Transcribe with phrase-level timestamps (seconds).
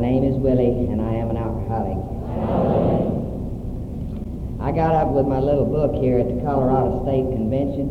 [0.00, 2.00] name is Willie, and I am an alcoholic.
[4.60, 7.88] I got up with my little book here at the Colorado State Convention,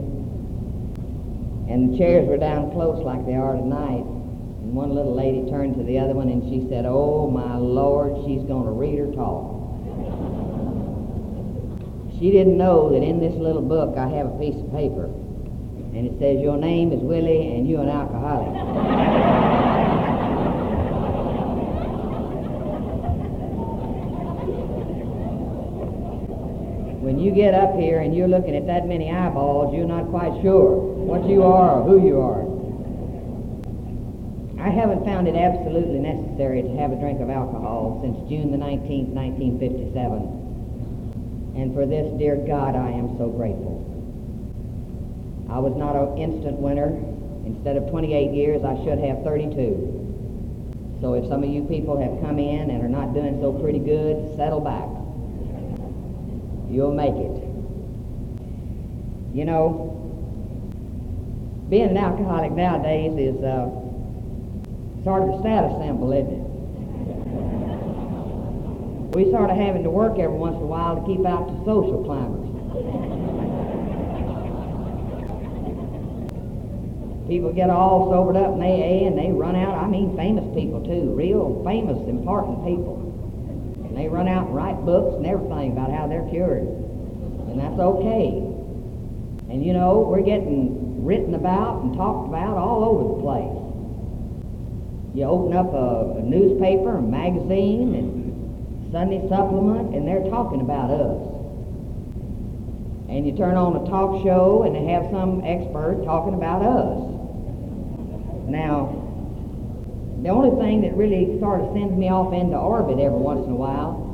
[1.70, 4.02] and the chairs were down close like they are tonight.
[4.02, 8.26] And one little lady turned to the other one and she said, Oh, my Lord,
[8.26, 9.56] she's going to read her talk.
[12.20, 16.10] She didn't know that in this little book I have a piece of paper, and
[16.10, 19.49] it says, Your name is Willie, and you're an alcoholic.
[27.20, 30.76] You get up here and you're looking at that many eyeballs, you're not quite sure
[31.04, 32.48] what you are or who you are.
[34.60, 38.58] I haven't found it absolutely necessary to have a drink of alcohol since June the
[38.58, 41.56] 19th, 1957.
[41.56, 43.80] And for this, dear God, I am so grateful.
[45.50, 46.94] I was not an instant winner.
[47.46, 49.96] Instead of 28 years, I should have 32.
[51.02, 53.80] So if some of you people have come in and are not doing so pretty
[53.80, 54.99] good, settle back
[56.70, 57.44] you'll make it.
[59.34, 59.96] You know,
[61.70, 63.70] being an alcoholic nowadays is uh,
[65.04, 66.46] sort of a status symbol, isn't it?
[69.10, 71.66] We sort of having to work every once in a while to keep out the
[71.66, 72.46] social climbers.
[77.28, 79.78] People get all sobered up in AA and they run out.
[79.78, 82.99] I mean, famous people too, real famous, important people.
[84.00, 86.64] They run out and write books and everything about how they're cured.
[86.64, 88.28] And that's okay.
[89.52, 93.60] And you know, we're getting written about and talked about all over the place.
[95.16, 100.92] You open up a, a newspaper, a magazine, and Sunday supplement, and they're talking about
[100.92, 101.20] us.
[103.10, 107.04] And you turn on a talk show, and they have some expert talking about us.
[108.48, 108.99] Now,
[110.24, 113.52] the only thing that really sort of sends me off into orbit every once in
[113.52, 114.06] a while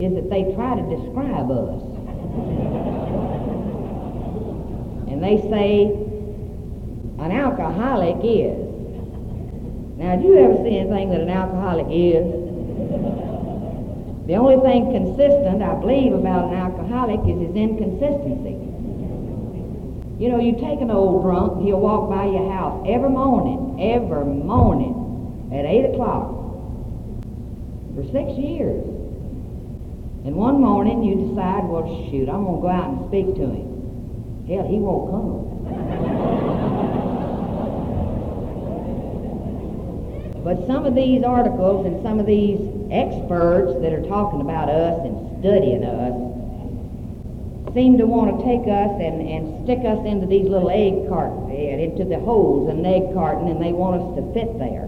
[0.00, 1.82] is that they try to describe us.
[5.10, 5.90] and they say
[7.18, 8.56] an alcoholic is.
[9.98, 12.24] Now, do you ever see anything that an alcoholic is?
[14.28, 18.54] The only thing consistent, I believe, about an alcoholic is his inconsistency.
[20.22, 24.24] You know, you take an old drunk, he'll walk by your house every morning, every
[24.24, 24.97] morning,
[25.52, 26.38] at 8 o'clock
[27.94, 28.84] for six years.
[30.24, 33.46] And one morning you decide, well, shoot, I'm going to go out and speak to
[33.48, 34.46] him.
[34.46, 35.48] Hell, he won't come.
[40.48, 42.56] but some of these articles and some of these
[42.90, 46.16] experts that are talking about us and studying us
[47.74, 51.52] seem to want to take us and, and stick us into these little egg cartons,
[51.52, 54.87] into the holes in egg carton, and they want us to fit there.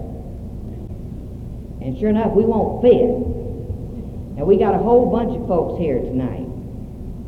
[1.91, 4.39] And sure enough, we won't fit.
[4.39, 6.47] Now, we got a whole bunch of folks here tonight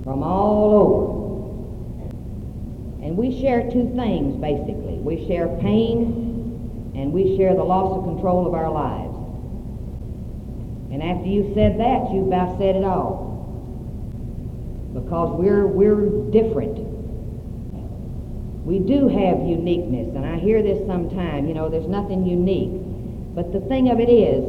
[0.05, 2.15] from all over.
[3.05, 5.03] And we share two things, basically.
[5.03, 9.17] We share pain, and we share the loss of control of our lives.
[10.93, 13.35] And after you've said that, you've about said it all.
[14.95, 16.79] Because we're, we're different.
[18.65, 21.49] We do have uniqueness, and I hear this sometimes.
[21.49, 22.82] you know, there's nothing unique.
[23.35, 24.45] But the thing of it is,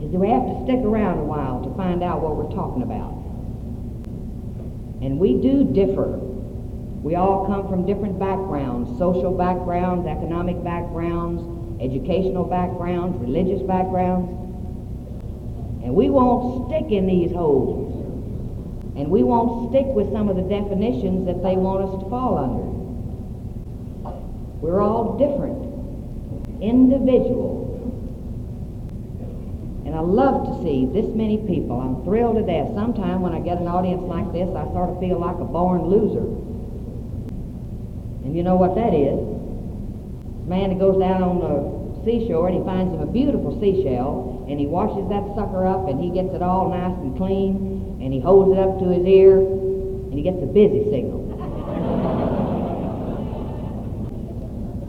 [0.00, 2.82] is that we have to stick around a while to find out what we're talking
[2.82, 3.12] about.
[5.04, 6.18] And we do differ.
[7.02, 11.42] We all come from different backgrounds, social backgrounds, economic backgrounds,
[11.80, 14.28] educational backgrounds, religious backgrounds.
[15.84, 17.92] And we won't stick in these holes.
[18.96, 22.38] And we won't stick with some of the definitions that they want us to fall
[22.38, 22.64] under.
[24.60, 25.60] We're all different,
[26.62, 27.65] individuals.
[29.86, 31.78] And I love to see this many people.
[31.78, 32.74] I'm thrilled to death.
[32.74, 35.86] Sometimes when I get an audience like this, I sort of feel like a born
[35.86, 36.26] loser.
[38.26, 39.14] And you know what that is?
[40.50, 44.58] Man that goes down on the seashore and he finds him a beautiful seashell and
[44.58, 48.18] he washes that sucker up and he gets it all nice and clean and he
[48.18, 51.22] holds it up to his ear and he gets a busy signal.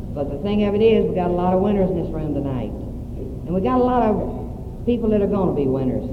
[0.17, 2.33] but the thing of it is, we got a lot of winners in this room
[2.33, 2.73] tonight.
[3.45, 4.46] And we got a lot of
[4.87, 6.07] people that are going to be winners.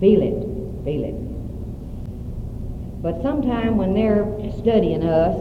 [0.00, 0.84] Feel it.
[0.84, 3.02] Feel it.
[3.02, 4.24] But sometime when they're
[4.60, 5.34] studying us,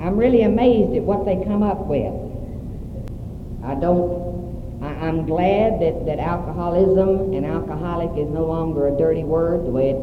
[0.00, 2.14] I'm really amazed at what they come up with.
[3.62, 9.24] I don't, I, I'm glad that, that alcoholism and alcoholic is no longer a dirty
[9.24, 9.96] word the way it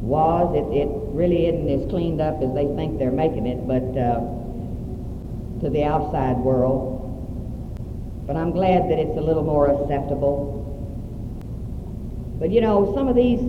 [0.00, 0.56] was.
[0.56, 4.20] It, it really isn't as cleaned up as they think they're making it, but uh,
[5.60, 6.93] to the outside world.
[8.26, 10.60] But I'm glad that it's a little more acceptable.
[12.38, 13.40] But you know, some of these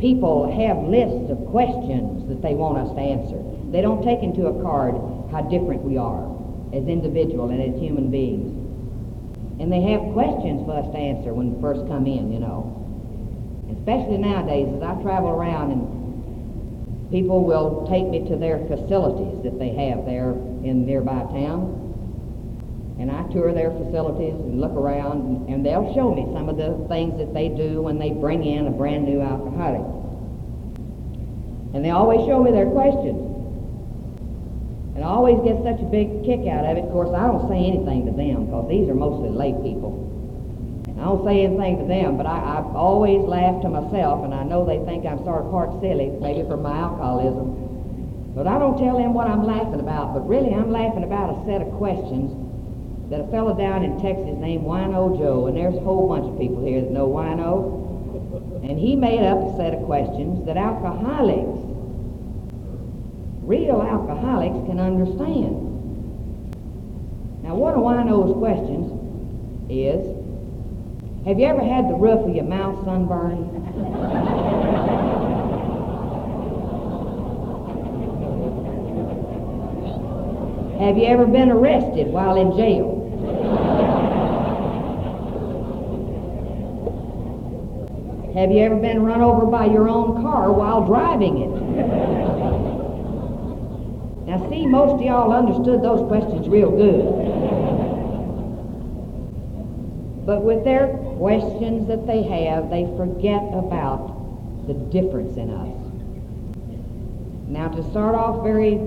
[0.00, 3.40] people have lists of questions that they want us to answer.
[3.70, 6.24] They don't take into account how different we are
[6.72, 8.50] as individuals and as human beings.
[9.60, 12.72] And they have questions for us to answer when we first come in, you know.
[13.70, 19.58] Especially nowadays, as I travel around and people will take me to their facilities that
[19.58, 20.32] they have there
[20.66, 21.83] in nearby town.
[22.98, 26.86] And I tour their facilities and look around, and they'll show me some of the
[26.88, 29.82] things that they do when they bring in a brand new alcoholic.
[31.74, 33.18] And they always show me their questions.
[34.94, 36.86] And I always get such a big kick out of it.
[36.86, 39.98] Of course, I don't say anything to them because these are mostly lay people.
[40.86, 44.32] And I don't say anything to them, but I, I always laugh to myself, and
[44.32, 47.58] I know they think I'm sort of part silly, maybe from my alcoholism.
[48.38, 51.46] But I don't tell them what I'm laughing about, but really I'm laughing about a
[51.46, 52.43] set of questions
[53.14, 56.36] that a fellow down in Texas named Wino Joe, and there's a whole bunch of
[56.36, 61.60] people here that know Wino, and he made up a set of questions that alcoholics
[63.46, 65.62] real alcoholics can understand.
[67.44, 68.90] Now, one of Wino's questions
[69.70, 70.02] is,
[71.24, 73.46] have you ever had the roof of your mouth sunburned?
[80.80, 82.93] have you ever been arrested while in jail?
[88.34, 91.50] Have you ever been run over by your own car while driving it?
[94.26, 97.04] Now, see, most of y'all understood those questions real good.
[100.26, 105.70] But with their questions that they have, they forget about the difference in us.
[107.46, 108.80] Now, to start off very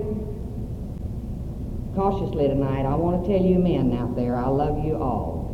[1.94, 5.48] cautiously tonight, I want to tell you men out there, I love you all.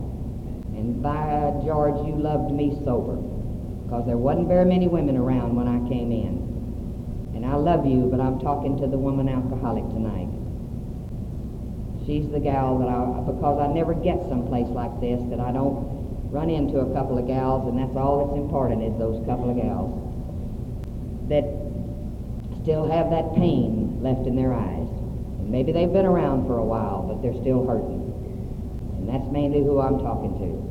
[0.74, 3.33] And by George, you loved me sober.
[3.84, 7.32] Because there wasn't very many women around when I came in.
[7.36, 10.28] And I love you, but I'm talking to the woman alcoholic tonight.
[12.06, 16.30] She's the gal that I, because I never get someplace like this, that I don't
[16.30, 19.56] run into a couple of gals, and that's all that's important is those couple of
[19.56, 19.92] gals
[21.28, 21.44] that
[22.62, 24.88] still have that pain left in their eyes.
[25.40, 28.04] And maybe they've been around for a while, but they're still hurting.
[28.98, 30.63] And that's mainly who I'm talking to.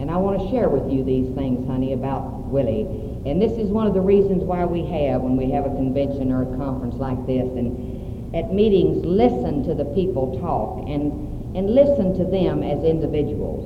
[0.00, 3.70] And I want to share with you these things, honey, about Willie and this is
[3.70, 6.96] one of the reasons why we have, when we have a convention or a conference
[6.96, 12.62] like this, and at meetings, listen to the people talk and, and listen to them
[12.62, 13.64] as individuals.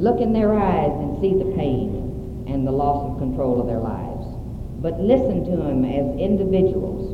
[0.00, 3.80] Look in their eyes and see the pain and the loss of control of their
[3.80, 4.24] lives.
[4.80, 7.12] But listen to them as individuals.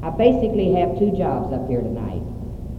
[0.00, 2.24] I basically have two jobs up here tonight,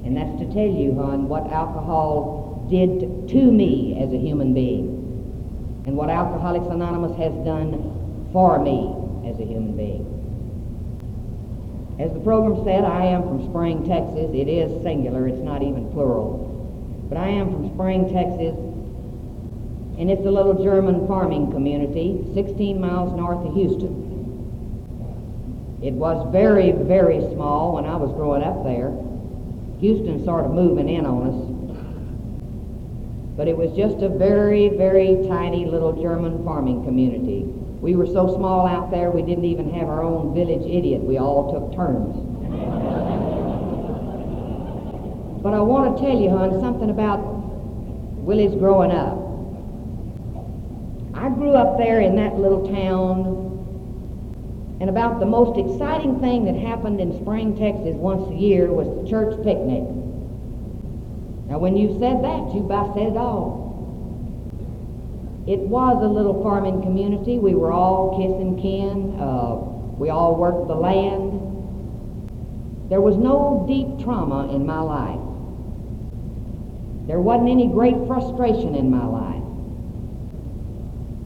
[0.09, 4.93] and that's to tell you, hon, what alcohol did to me as a human being
[5.85, 8.95] and what Alcoholics Anonymous has done for me
[9.29, 10.09] as a human being.
[11.99, 14.31] As the program said, I am from Spring, Texas.
[14.33, 16.49] It is singular, it's not even plural.
[17.09, 18.55] But I am from Spring, Texas,
[19.99, 24.03] and it's a little German farming community 16 miles north of Houston.
[25.83, 28.89] It was very, very small when I was growing up there.
[29.81, 31.52] Houston sort of moving in on us.
[33.35, 37.43] But it was just a very, very tiny little German farming community.
[37.81, 41.01] We were so small out there, we didn't even have our own village idiot.
[41.01, 42.15] We all took turns.
[45.43, 47.19] but I want to tell you, hon, something about
[48.23, 49.19] Willie's growing up.
[51.13, 53.51] I grew up there in that little town,
[54.79, 58.87] and about the most exciting thing that happened in Spring, Texas once a year was
[59.03, 59.83] the church picnic.
[61.47, 63.63] Now, when you said that, you about said it all.
[65.45, 67.37] It was a little farming community.
[67.37, 69.19] We were all kissing kin.
[69.19, 69.55] Uh,
[69.99, 71.33] we all worked the land.
[72.89, 75.19] There was no deep trauma in my life.
[77.07, 79.43] There wasn't any great frustration in my life.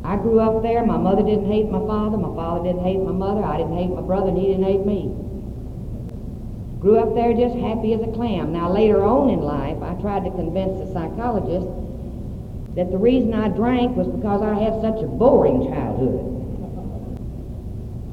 [0.03, 0.83] I grew up there.
[0.83, 2.17] My mother didn't hate my father.
[2.17, 3.43] My father didn't hate my mother.
[3.43, 5.13] I didn't hate my brother, and he didn't hate me.
[6.87, 8.53] Grew up there just happy as a clam.
[8.53, 11.67] Now, later on in life, I tried to convince the psychologist
[12.79, 16.23] that the reason I drank was because I had such a boring childhood.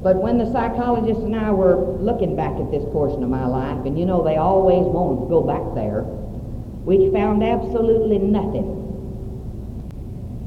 [0.03, 3.85] But when the psychologist and I were looking back at this portion of my life,
[3.85, 6.03] and you know they always want to go back there,
[6.83, 8.75] we found absolutely nothing.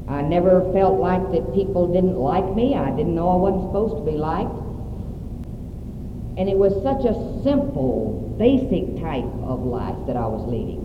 [0.07, 2.75] I never felt like that people didn't like me.
[2.75, 4.68] I didn't know I wasn't supposed to be liked.
[6.39, 7.11] And it was such a
[7.43, 10.79] simple, basic type of life that I was leading.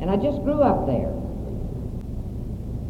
[0.00, 1.10] And I just grew up there.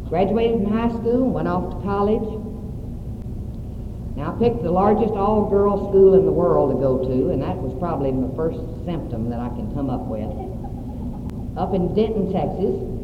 [0.05, 2.29] Graduated from high school went off to college.
[4.13, 7.41] Now, I picked the largest all girls school in the world to go to, and
[7.41, 10.29] that was probably the first symptom that I can come up with.
[11.57, 12.98] Up in Denton, Texas.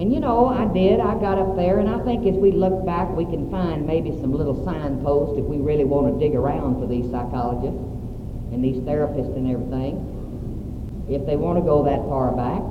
[0.00, 0.98] And you know, I did.
[0.98, 4.08] I got up there, and I think as we look back, we can find maybe
[4.22, 7.84] some little signposts if we really want to dig around for these psychologists
[8.50, 10.00] and these therapists and everything,
[11.06, 12.64] if they want to go that far back.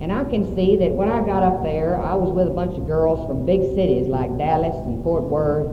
[0.00, 2.78] And I can see that when I got up there, I was with a bunch
[2.78, 5.68] of girls from big cities like Dallas and Fort Worth.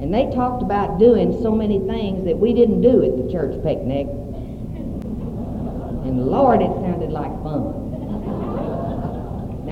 [0.00, 3.62] And they talked about doing so many things that we didn't do at the church
[3.62, 4.06] picnic.
[6.08, 7.87] And Lord, it sounded like fun.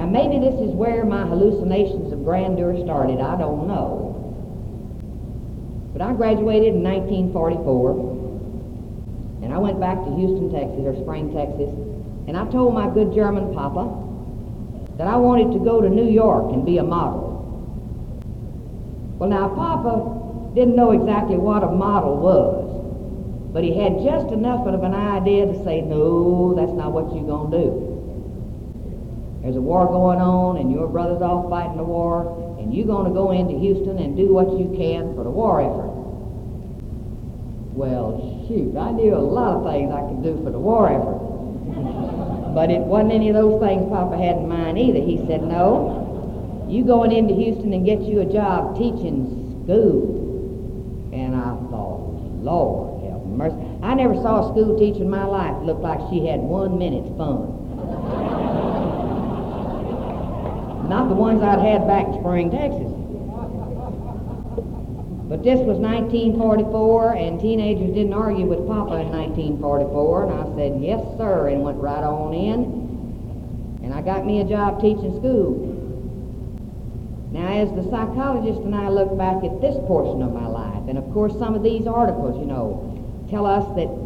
[0.06, 3.18] Now, maybe this is where my hallucinations of grandeur started.
[3.18, 4.14] I don't know.
[5.92, 11.75] But I graduated in 1944, and I went back to Houston, Texas, or Spring, Texas,
[12.28, 13.90] and I told my good German papa
[14.96, 17.42] that I wanted to go to New York and be a model.
[19.18, 22.62] Well, now, Papa didn't know exactly what a model was,
[23.52, 27.26] but he had just enough of an idea to say, no, that's not what you're
[27.26, 27.96] going to do.
[29.43, 33.07] There's a war going on, and your brother's off fighting the war, and you're going
[33.07, 35.93] to go into Houston and do what you can for the war effort.
[37.76, 41.23] Well, shoot, I knew a lot of things I could do for the war effort.
[42.57, 44.99] But it wasn't any of those things Papa had in mind either.
[44.99, 51.12] He said, no, you going into Houston and get you a job teaching school.
[51.12, 52.00] And I thought,
[52.40, 53.57] Lord have mercy.
[53.83, 57.12] I never saw a school teacher in my life look like she had one minute's
[57.16, 57.55] fun.
[60.88, 62.93] Not the ones I'd had back in Spring, Texas.
[65.28, 70.81] But this was 1944, and teenagers didn't argue with Papa in 1944, and I said,
[70.81, 75.75] yes, sir, and went right on in, and I got me a job teaching school.
[77.33, 80.97] Now, as the psychologist and I look back at this portion of my life, and
[80.97, 84.05] of course some of these articles, you know, tell us that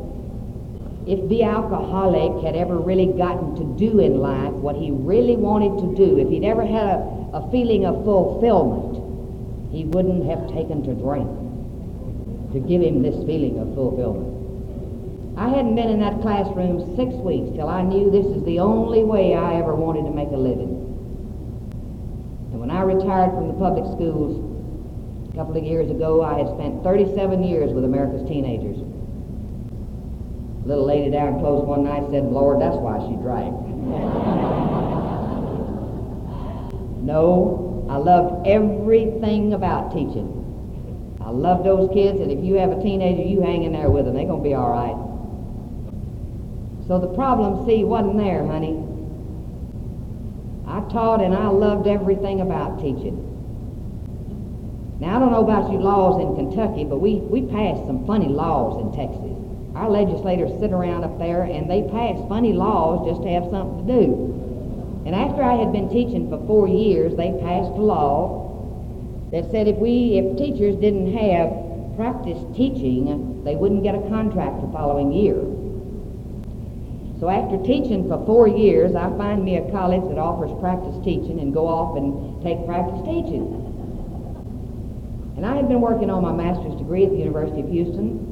[1.10, 5.74] if the alcoholic had ever really gotten to do in life what he really wanted
[5.82, 10.86] to do, if he'd ever had a, a feeling of fulfillment, he wouldn't have taken
[10.86, 11.26] to drink
[12.54, 15.34] to give him this feeling of fulfillment.
[15.34, 19.02] I hadn't been in that classroom six weeks till I knew this is the only
[19.02, 20.78] way I ever wanted to make a living.
[22.54, 24.38] And when I retired from the public schools
[25.26, 28.78] a couple of years ago, I had spent 37 years with America's teenagers.
[30.70, 33.50] Little lady down close one night said, Lord, that's why she drank.
[37.02, 40.30] no, I loved everything about teaching.
[41.20, 44.04] I love those kids, and if you have a teenager, you hang in there with
[44.04, 44.14] them.
[44.14, 44.94] They're going to be all right.
[46.86, 48.78] So the problem, see, wasn't there, honey.
[50.68, 53.18] I taught and I loved everything about teaching.
[55.00, 58.28] Now, I don't know about you laws in Kentucky, but we, we passed some funny
[58.28, 59.39] laws in Texas.
[59.74, 63.86] Our legislators sit around up there and they pass funny laws just to have something
[63.86, 65.02] to do.
[65.06, 69.68] And after I had been teaching for four years, they passed a law that said
[69.68, 75.12] if we, if teachers didn't have practice teaching, they wouldn't get a contract the following
[75.12, 75.38] year.
[77.20, 81.38] So after teaching for four years, I find me a college that offers practice teaching
[81.38, 83.44] and go off and take practice teaching.
[85.36, 88.29] And I had been working on my master's degree at the University of Houston,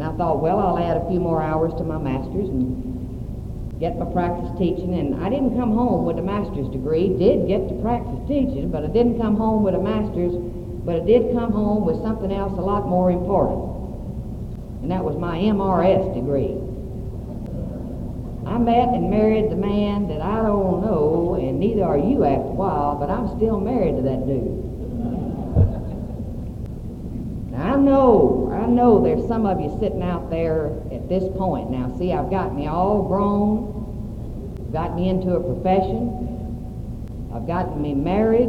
[0.00, 3.98] and I thought, well, I'll add a few more hours to my master's and get
[3.98, 7.12] my practice teaching, and I didn't come home with a master's degree.
[7.20, 10.32] Did get to practice teaching, but I didn't come home with a master's,
[10.88, 15.20] but I did come home with something else a lot more important, and that was
[15.20, 16.56] my MRS degree.
[18.48, 22.48] I met and married the man that I don't know, and neither are you after
[22.48, 24.64] a while, but I'm still married to that dude.
[27.54, 28.39] I know,
[28.70, 31.70] know there's some of you sitting out there at this point.
[31.70, 37.30] Now, see, I've got me all grown, got me into a profession.
[37.34, 38.48] I've gotten me married.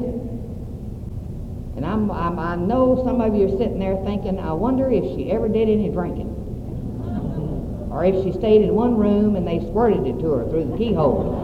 [1.76, 5.04] And I'm, I'm, i know some of you are sitting there thinking, I wonder if
[5.16, 6.38] she ever did any drinking.
[7.92, 10.78] Or if she stayed in one room and they squirted it to her through the
[10.78, 11.44] keyhole.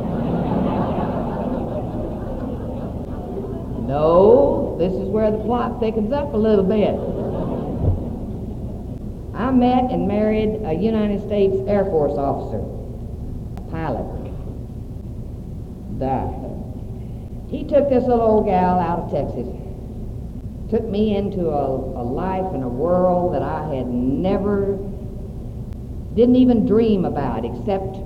[3.85, 6.95] no, this is where the plot thickens up a little bit.
[9.37, 14.17] I met and married a United States Air Force officer, a pilot
[15.99, 16.33] died.
[17.49, 19.47] He took this little old gal out of Texas,
[20.69, 24.77] took me into a, a life and a world that I had never,
[26.15, 27.97] didn't even dream about, except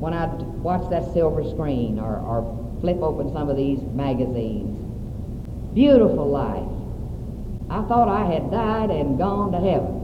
[0.00, 4.78] when I'd watch that silver screen or, or flip open some of these magazines.
[5.74, 6.66] Beautiful life.
[7.68, 9.99] I thought I had died and gone to heaven.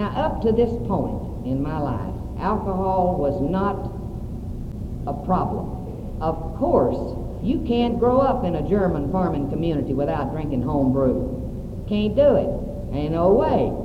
[0.00, 3.76] Now, up to this point in my life, alcohol was not
[5.06, 6.16] a problem.
[6.22, 6.96] Of course,
[7.42, 11.84] you can't grow up in a German farming community without drinking home brew.
[11.86, 12.96] Can't do it.
[12.96, 13.76] Ain't no way.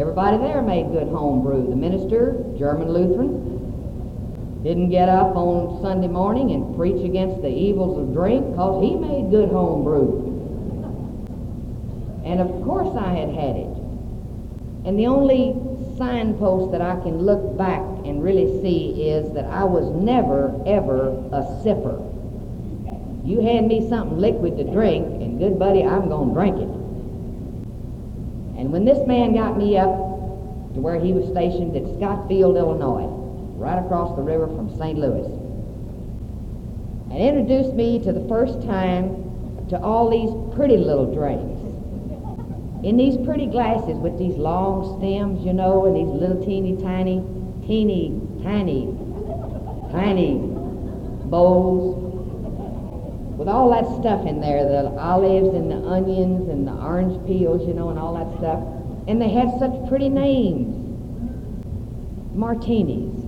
[0.00, 1.66] Everybody there made good home brew.
[1.68, 7.98] The minister, German Lutheran, didn't get up on Sunday morning and preach against the evils
[7.98, 10.30] of drink because he made good home brew.
[12.24, 13.69] And of course I had had it.
[14.84, 15.54] And the only
[15.98, 21.10] signpost that I can look back and really see is that I was never, ever
[21.32, 22.06] a sipper.
[23.24, 26.70] You hand me something liquid to drink, and good buddy, I'm going to drink it.
[28.58, 29.94] And when this man got me up
[30.74, 33.06] to where he was stationed at Scott Field, Illinois,
[33.58, 34.98] right across the river from St.
[34.98, 35.26] Louis,
[37.12, 41.59] and introduced me to the first time to all these pretty little drinks
[42.82, 47.22] in these pretty glasses with these long stems, you know, and these little teeny tiny,
[47.66, 48.86] teeny tiny,
[49.92, 50.38] tiny
[51.28, 52.10] bowls
[53.36, 57.66] with all that stuff in there, the olives and the onions and the orange peels,
[57.66, 58.60] you know, and all that stuff.
[59.08, 60.76] And they had such pretty names.
[62.34, 63.24] Martinis,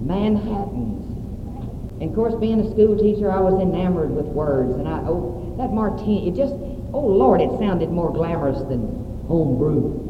[0.00, 1.04] Manhattans.
[2.00, 4.76] And of course, being a school teacher, I was enamored with words.
[4.78, 6.54] And I, oh, that martini, it just,
[6.96, 8.88] Oh, Lord, it sounded more glamorous than
[9.28, 10.00] home brew.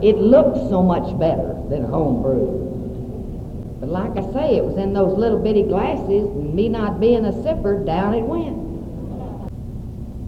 [0.00, 3.76] it looked so much better than home brew.
[3.80, 7.24] But like I say, it was in those little bitty glasses, and me not being
[7.24, 8.62] a sipper, down it went.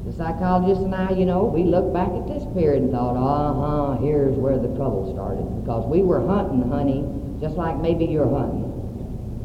[0.07, 4.03] The psychologist and I, you know, we looked back at this period and thought, uh-huh,
[4.03, 5.47] here's where the trouble started.
[5.63, 7.07] Because we were hunting, honey,
[7.41, 8.74] just like maybe you're hunting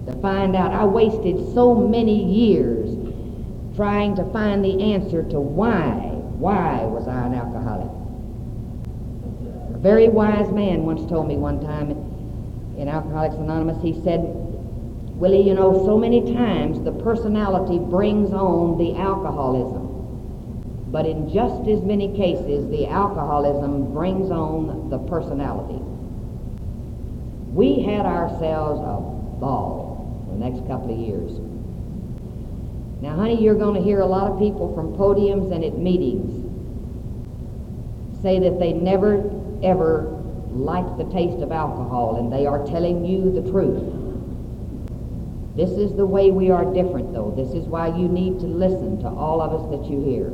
[0.10, 0.74] to find out.
[0.74, 2.90] I wasted so many years
[3.76, 7.92] trying to find the answer to why, why was I an alcoholic?
[9.76, 11.92] A very wise man once told me one time
[12.78, 14.22] in Alcoholics Anonymous, he said,
[15.20, 19.88] Willie, you know, so many times the personality brings on the alcoholism.
[20.92, 25.84] But in just as many cases, the alcoholism brings on the personality.
[27.54, 29.89] We had ourselves a ball
[30.40, 31.32] next couple of years.
[33.02, 36.46] Now, honey, you're going to hear a lot of people from podiums and at meetings
[38.22, 39.24] say that they never,
[39.64, 40.16] ever
[40.52, 43.96] liked the taste of alcohol, and they are telling you the truth.
[45.56, 47.32] This is the way we are different, though.
[47.36, 50.30] This is why you need to listen to all of us that you hear.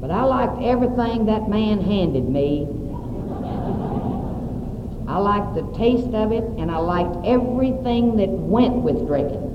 [0.00, 2.68] But I liked everything that man handed me
[5.08, 9.52] I liked the taste of it, and I liked everything that went with drinking.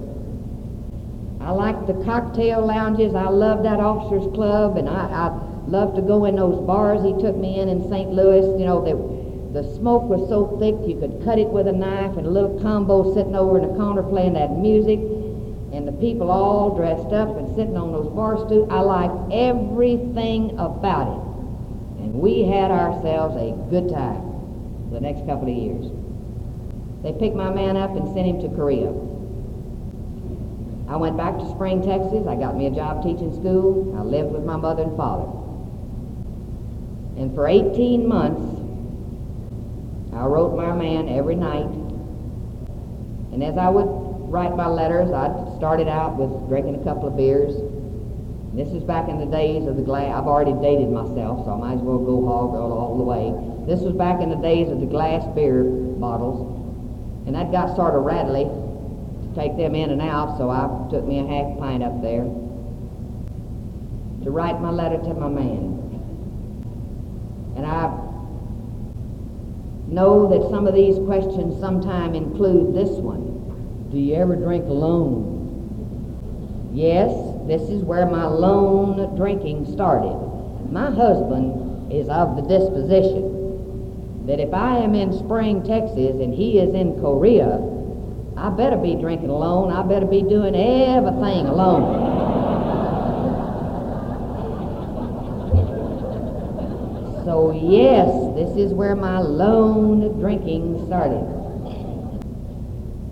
[1.41, 3.15] I liked the cocktail lounges.
[3.15, 7.11] I loved that officers club, and I, I loved to go in those bars he
[7.21, 8.11] took me in in St.
[8.11, 8.45] Louis.
[8.59, 12.15] You know, the, the smoke was so thick you could cut it with a knife,
[12.15, 14.99] and a little combo sitting over in the corner playing that music,
[15.73, 18.69] and the people all dressed up and sitting on those bar stools.
[18.71, 24.30] I liked everything about it, and we had ourselves a good time
[24.91, 25.87] the next couple of years.
[27.01, 28.91] They picked my man up and sent him to Korea.
[30.91, 32.27] I went back to Spring, Texas.
[32.27, 33.95] I got me a job teaching school.
[33.97, 35.31] I lived with my mother and father.
[37.17, 38.59] And for 18 months,
[40.13, 41.71] I wrote my man every night.
[43.31, 43.87] And as I would
[44.29, 47.55] write my letters, I started out with drinking a couple of beers.
[48.53, 50.13] This is back in the days of the glass.
[50.13, 53.50] I've already dated myself, so I might as well go hog all the way.
[53.71, 56.43] This was back in the days of the glass beer bottles,
[57.25, 61.05] and that got sort of rattly to take them in and out, so I took
[61.07, 62.25] me a half pint up there
[64.25, 65.79] to write my letter to my man.
[67.55, 67.87] And I
[69.87, 73.87] know that some of these questions sometime include this one.
[73.89, 75.31] Do you ever drink alone?
[76.73, 77.09] Yes,
[77.47, 80.17] this is where my lone drinking started.
[80.69, 83.40] My husband is of the disposition
[84.25, 87.59] that if I am in Spring, Texas, and he is in Korea,
[88.37, 89.71] I better be drinking alone.
[89.71, 92.19] I better be doing everything alone.
[97.25, 101.25] so, yes, this is where my lone drinking started.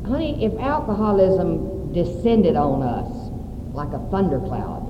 [0.08, 3.32] Honey, if alcoholism descended on us
[3.74, 4.86] like a thundercloud,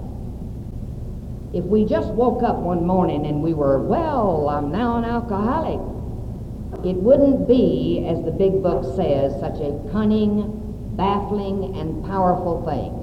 [1.54, 5.80] if we just woke up one morning and we were, well, I'm now an alcoholic,
[6.86, 12.96] it wouldn't be, as the big book says, such a cunning, baffling, and powerful thing.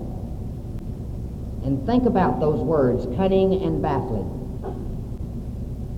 [1.67, 4.33] And think about those words, cunning and baffling.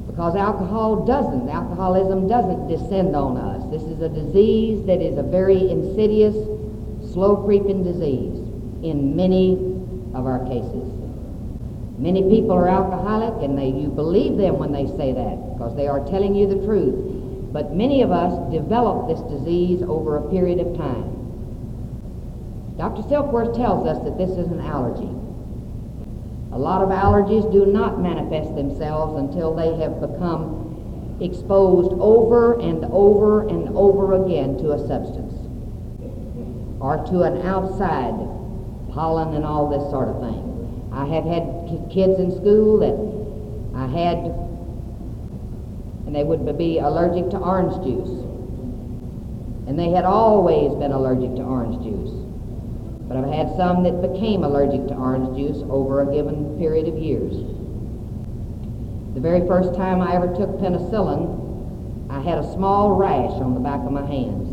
[0.07, 3.63] Because alcohol doesn't, alcoholism doesn't descend on us.
[3.71, 6.35] This is a disease that is a very insidious,
[7.13, 8.39] slow creeping disease
[8.83, 9.55] in many
[10.15, 10.99] of our cases.
[11.99, 15.87] Many people are alcoholic and they, you believe them when they say that because they
[15.87, 17.08] are telling you the truth.
[17.53, 21.15] But many of us develop this disease over a period of time.
[22.77, 23.03] Dr.
[23.03, 25.11] Silkworth tells us that this is an allergy.
[26.53, 32.85] A lot of allergies do not manifest themselves until they have become exposed over and
[32.87, 35.35] over and over again to a substance
[36.81, 38.15] or to an outside
[38.93, 40.91] pollen and all this sort of thing.
[40.93, 42.97] I have had kids in school that
[43.77, 44.48] I had
[46.09, 48.09] and they would be allergic to orange juice.
[49.69, 52.17] And they had always been allergic to orange juice.
[53.07, 56.97] But I've had some that became allergic to orange juice over a given period of
[56.97, 57.35] years.
[59.13, 63.61] The very first time I ever took penicillin, I had a small rash on the
[63.61, 64.49] back of my hands.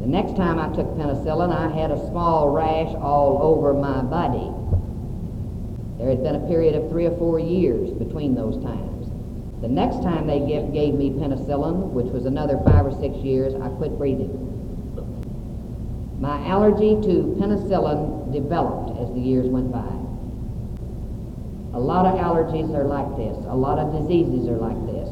[0.00, 4.46] The next time I took penicillin, I had a small rash all over my body.
[5.98, 8.91] There had been a period of three or four years between those times.
[9.62, 13.54] The next time they give, gave me penicillin, which was another five or six years,
[13.54, 14.34] I quit breathing.
[16.18, 19.86] My allergy to penicillin developed as the years went by.
[21.74, 23.38] A lot of allergies are like this.
[23.46, 25.08] A lot of diseases are like this.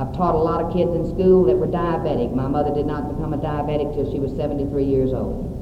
[0.00, 2.34] I've taught a lot of kids in school that were diabetic.
[2.34, 5.52] My mother did not become a diabetic till she was 73 years old.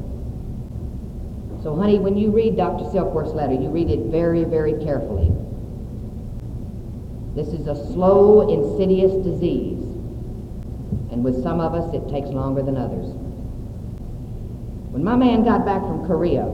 [1.65, 2.85] So, honey, when you read Dr.
[2.91, 5.33] Silkworth's letter, you read it very, very carefully.
[7.35, 9.83] This is a slow, insidious disease.
[11.11, 13.07] And with some of us, it takes longer than others.
[14.95, 16.47] When my man got back from Korea,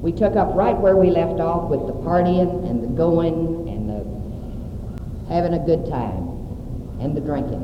[0.00, 3.88] we took up right where we left off with the partying and the going and
[3.88, 6.26] the having a good time
[7.00, 7.62] and the drinking.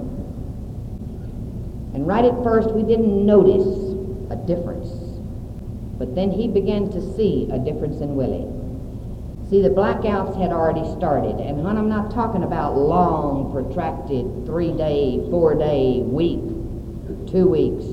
[1.95, 3.67] And right at first, we didn't notice
[4.31, 4.89] a difference.
[5.99, 8.54] But then he began to see a difference in Willie.
[9.51, 11.39] See, the blackouts had already started.
[11.39, 16.41] And, hon, I'm not talking about long, protracted, three day, four day, week,
[17.29, 17.85] two weeks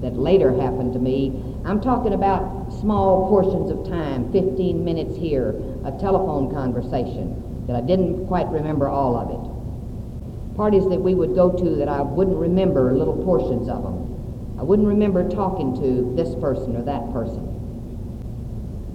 [0.00, 1.42] that later happened to me.
[1.66, 5.50] I'm talking about small portions of time 15 minutes here,
[5.84, 10.56] a telephone conversation that I didn't quite remember all of it.
[10.56, 14.56] Parties that we would go to that I wouldn't remember little portions of them.
[14.58, 17.57] I wouldn't remember talking to this person or that person.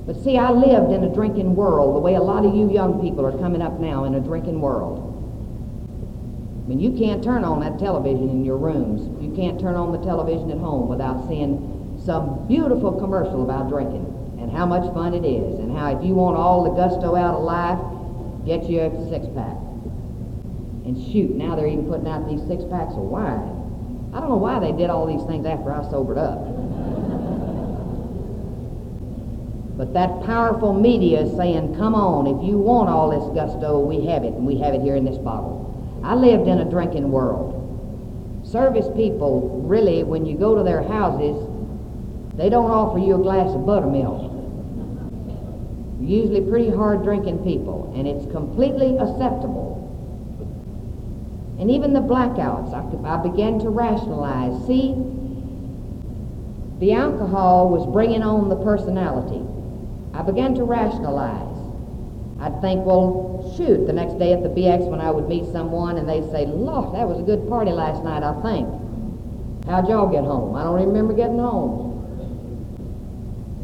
[0.05, 3.01] But see, I lived in a drinking world the way a lot of you young
[3.01, 5.09] people are coming up now in a drinking world.
[6.63, 9.03] I mean, you can't turn on that television in your rooms.
[9.21, 14.07] You can't turn on the television at home without seeing some beautiful commercial about drinking
[14.39, 17.35] and how much fun it is and how if you want all the gusto out
[17.35, 17.79] of life,
[18.45, 19.55] get you a six pack.
[20.83, 24.11] And shoot, now they're even putting out these six packs of wine.
[24.13, 26.52] I don't know why they did all these things after I sobered up.
[29.75, 34.05] But that powerful media is saying, come on, if you want all this gusto, we
[34.05, 36.01] have it, and we have it here in this bottle.
[36.03, 37.59] I lived in a drinking world.
[38.43, 41.49] Service people, really, when you go to their houses,
[42.35, 44.31] they don't offer you a glass of buttermilk.
[45.99, 49.79] Usually pretty hard drinking people, and it's completely acceptable.
[51.57, 54.67] And even the blackouts, I, I began to rationalize.
[54.67, 54.93] See,
[56.79, 59.41] the alcohol was bringing on the personality.
[60.13, 61.57] I began to rationalize.
[62.39, 65.97] I'd think, well, shoot, the next day at the BX when I would meet someone
[65.97, 68.67] and they'd say, look, that was a good party last night, I think.
[69.65, 70.55] How'd y'all get home?
[70.55, 71.91] I don't remember getting home.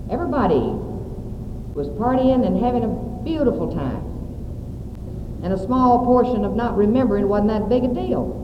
[0.10, 0.74] Everybody
[1.76, 4.06] was partying and having a beautiful time.
[5.44, 8.36] And a small portion of not remembering wasn't that big a deal.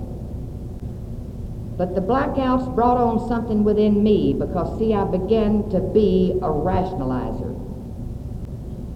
[1.78, 6.48] But the blackouts brought on something within me because, see, I began to be a
[6.48, 7.45] rationalizer.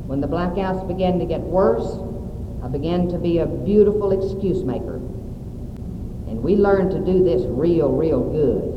[0.10, 1.86] When the blackouts began to get worse,
[2.64, 4.96] I began to be a beautiful excuse maker.
[4.96, 8.74] And we learned to do this real, real good.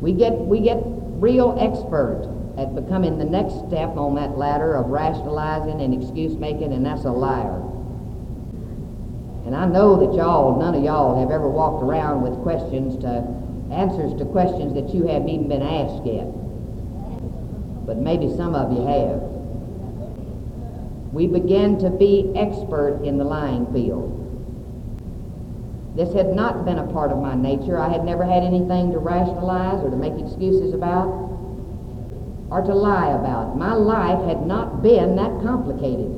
[0.00, 2.26] We get, we get real expert
[2.56, 7.04] at becoming the next step on that ladder of rationalizing and excuse making, and that's
[7.04, 7.60] a liar.
[9.44, 13.28] And I know that y'all, none of y'all have ever walked around with questions to,
[13.70, 16.32] answers to questions that you haven't even been asked yet.
[17.84, 19.33] But maybe some of you have.
[21.14, 24.20] We began to be expert in the lying field.
[25.94, 27.78] This had not been a part of my nature.
[27.78, 31.06] I had never had anything to rationalize or to make excuses about
[32.50, 33.56] or to lie about.
[33.56, 36.10] My life had not been that complicated.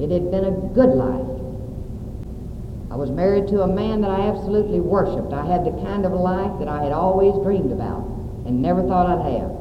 [0.00, 1.30] It had been a good life.
[2.90, 5.32] I was married to a man that I absolutely worshiped.
[5.32, 8.02] I had the kind of life that I had always dreamed about
[8.46, 9.52] and never thought I'd have.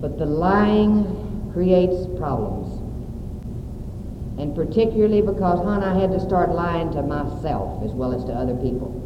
[0.00, 1.19] But the lying
[1.52, 2.80] creates problems.
[4.40, 8.32] And particularly because, hon, I had to start lying to myself as well as to
[8.32, 8.96] other people.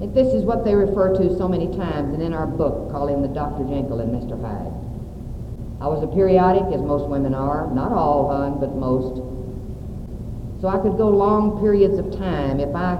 [0.00, 3.22] And this is what they refer to so many times and in our book calling
[3.22, 3.64] the Dr.
[3.64, 4.40] Jekyll and Mr.
[4.40, 4.72] Hyde.
[5.80, 7.70] I was a periodic, as most women are.
[7.72, 9.22] Not all, hon, but most.
[10.60, 12.98] So I could go long periods of time if I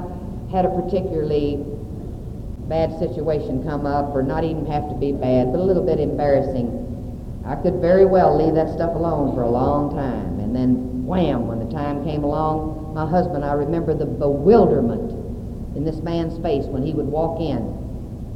[0.53, 1.65] had a particularly
[2.69, 6.01] bad situation come up, or not even have to be bad, but a little bit
[6.01, 6.90] embarrassing.
[7.51, 10.39] I could very well leave that stuff alone for a long time.
[10.39, 15.11] And then, wham, when the time came along, my husband, I remember the bewilderment
[15.75, 17.59] in this man's face when he would walk in.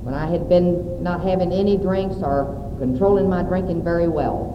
[0.02, 4.50] When I had been not having any drinks or controlling my drinking very well.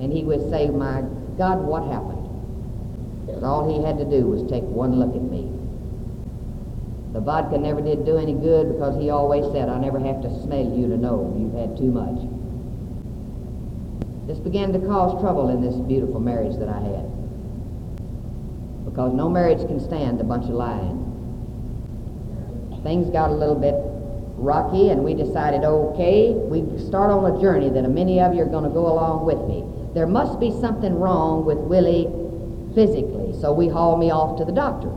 [0.00, 1.02] And he would say, My
[1.36, 2.24] God, what happened?
[3.26, 5.52] But all he had to do was take one look at me.
[7.12, 10.42] The vodka never did do any good because he always said, I never have to
[10.42, 12.37] smell you to know you've had too much.
[14.28, 17.08] This began to cause trouble in this beautiful marriage that I had.
[18.84, 21.06] Because no marriage can stand a bunch of lying.
[22.82, 23.74] Things got a little bit
[24.36, 28.52] rocky, and we decided, okay, we start on a journey that many of you are
[28.52, 29.64] going to go along with me.
[29.94, 32.06] There must be something wrong with Willie
[32.74, 34.92] physically, so we hauled me off to the doctor.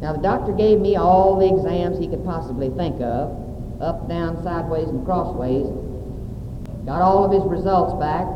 [0.00, 3.30] Now, the doctor gave me all the exams he could possibly think of
[3.80, 5.70] up, down, sideways, and crossways.
[6.84, 8.26] Got all of his results back.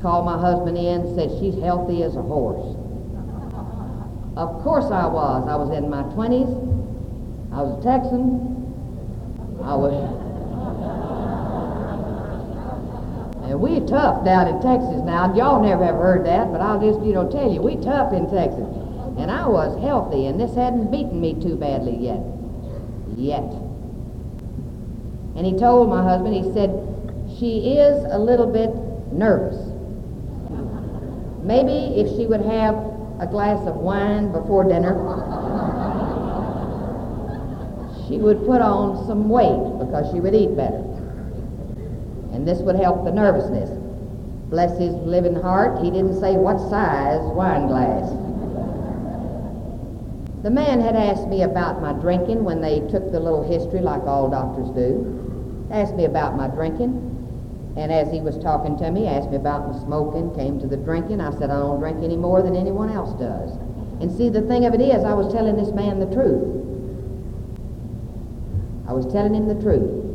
[0.00, 2.76] Called my husband in, said, She's healthy as a horse.
[4.36, 5.48] Of course I was.
[5.48, 6.46] I was in my 20s.
[7.52, 8.38] I was a Texan.
[9.62, 9.92] I was.
[13.50, 15.34] And we tough down in Texas now.
[15.34, 18.30] Y'all never have heard that, but I'll just, you know, tell you, we tough in
[18.30, 18.68] Texas.
[19.18, 22.22] And I was healthy, and this hadn't beaten me too badly yet.
[23.16, 23.50] Yet.
[25.34, 26.87] And he told my husband, he said,
[27.38, 28.74] she is a little bit
[29.12, 29.56] nervous.
[31.42, 32.74] Maybe if she would have
[33.20, 34.94] a glass of wine before dinner,
[38.08, 40.82] she would put on some weight because she would eat better.
[42.32, 43.70] And this would help the nervousness.
[44.50, 48.08] Bless his living heart, he didn't say what size wine glass.
[50.42, 54.02] The man had asked me about my drinking when they took the little history, like
[54.02, 55.68] all doctors do.
[55.70, 57.07] Asked me about my drinking.
[57.78, 60.76] And as he was talking to me, asked me about my smoking, came to the
[60.76, 61.20] drinking.
[61.20, 63.52] I said, I don't drink any more than anyone else does.
[64.02, 66.58] And see, the thing of it is, I was telling this man the truth.
[68.88, 70.08] I was telling him the truth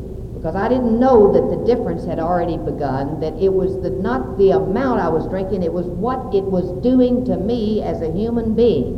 [0.43, 4.38] because I didn't know that the difference had already begun, that it was the, not
[4.38, 8.12] the amount I was drinking, it was what it was doing to me as a
[8.12, 8.95] human being,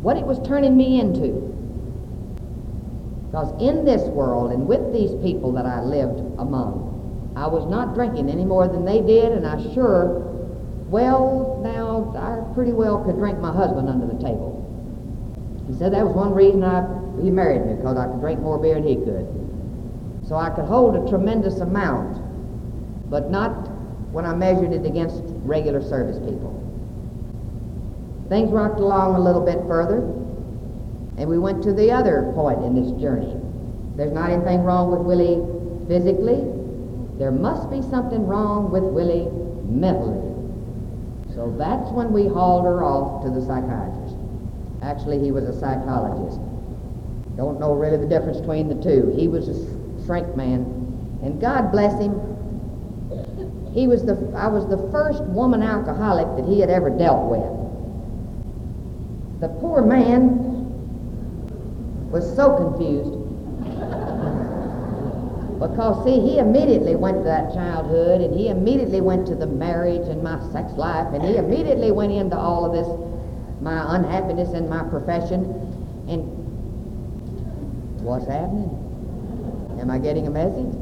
[0.00, 1.57] what it was turning me into.
[3.30, 7.94] Because in this world and with these people that I lived among, I was not
[7.94, 10.20] drinking any more than they did, and I sure,
[10.88, 14.64] well, now, I pretty well could drink my husband under the table.
[15.68, 18.58] He said that was one reason I he married me because I could drink more
[18.58, 19.26] beer than he could.
[20.26, 22.20] So I could hold a tremendous amount,
[23.10, 23.50] but not
[24.12, 26.54] when I measured it against regular service people.
[28.28, 30.00] Things rocked along a little bit further,
[31.18, 33.34] and we went to the other point in this journey.
[33.96, 35.42] There's not anything wrong with Willie
[35.88, 36.46] physically.
[37.18, 39.26] There must be something wrong with Willie
[39.66, 40.22] mentally.
[41.34, 44.14] So that's when we hauled her off to the psychiatrist.
[44.82, 46.38] Actually, he was a psychologist.
[47.36, 49.12] Don't know really the difference between the two.
[49.16, 50.62] He was a shrink man,
[51.22, 52.14] and God bless him.
[53.74, 57.42] He was the I was the first woman alcoholic that he had ever dealt with.
[59.40, 60.57] The poor man
[62.10, 63.14] was so confused
[65.60, 70.06] because see he immediately went to that childhood and he immediately went to the marriage
[70.08, 72.88] and my sex life and he immediately went into all of this
[73.60, 75.44] my unhappiness in my profession
[76.08, 76.38] and
[78.08, 78.70] What's happening?
[79.80, 80.74] Am I getting a message?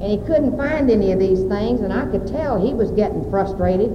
[0.00, 3.28] and he couldn't find any of these things, and I could tell he was getting
[3.30, 3.90] frustrated.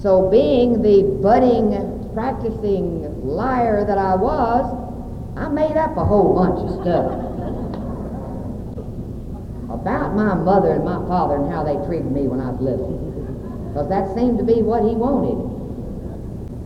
[0.00, 1.74] So, being the budding,
[2.16, 4.64] practicing liar that I was,
[5.36, 7.12] I made up a whole bunch of stuff.
[9.68, 12.96] About my mother and my father and how they treated me when I was little.
[13.68, 15.44] Because that seemed to be what he wanted.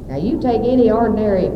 [0.06, 1.50] Now, you take any ordinary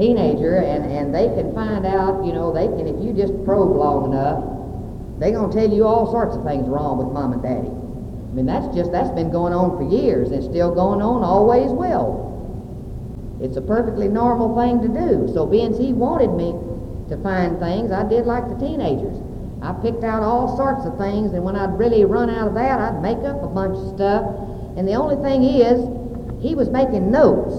[0.00, 3.76] teenager and, and they can find out, you know, they can, if you just probe
[3.76, 7.42] long enough, they're going to tell you all sorts of things wrong with mom and
[7.44, 7.68] daddy.
[7.68, 11.68] I mean, that's just, that's been going on for years and still going on, always
[11.68, 12.29] will.
[13.40, 15.32] It's a perfectly normal thing to do.
[15.32, 16.52] So, being he wanted me
[17.08, 19.16] to find things, I did like the teenagers.
[19.62, 22.78] I picked out all sorts of things, and when I'd really run out of that,
[22.78, 24.24] I'd make up a bunch of stuff.
[24.76, 25.80] And the only thing is,
[26.42, 27.54] he was making notes.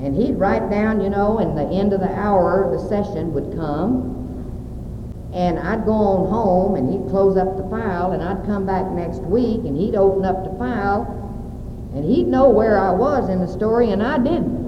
[0.00, 3.56] And he'd write down, you know, and the end of the hour, the session would
[3.56, 4.12] come.
[5.32, 8.90] And I'd go on home, and he'd close up the file, and I'd come back
[8.90, 11.15] next week, and he'd open up the file,
[11.96, 14.66] and he'd know where I was in the story, and I didn't.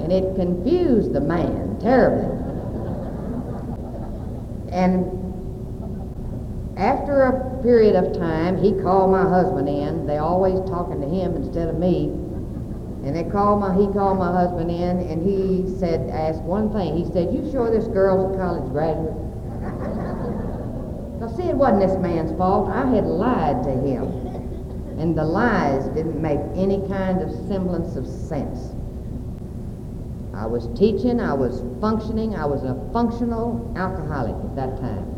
[0.00, 2.24] And it confused the man terribly.
[4.72, 5.04] And
[6.78, 10.06] after a period of time, he called my husband in.
[10.06, 12.06] They always talking to him instead of me.
[13.04, 16.96] And they called my, he called my husband in, and he said, asked one thing.
[16.96, 19.12] He said, "You sure this girl's a college graduate?"
[21.20, 22.70] now, see, it wasn't this man's fault.
[22.70, 24.19] I had lied to him,
[25.00, 28.74] and the lies didn't make any kind of semblance of sense.
[30.34, 35.08] I was teaching, I was functioning, I was a functional alcoholic at that time,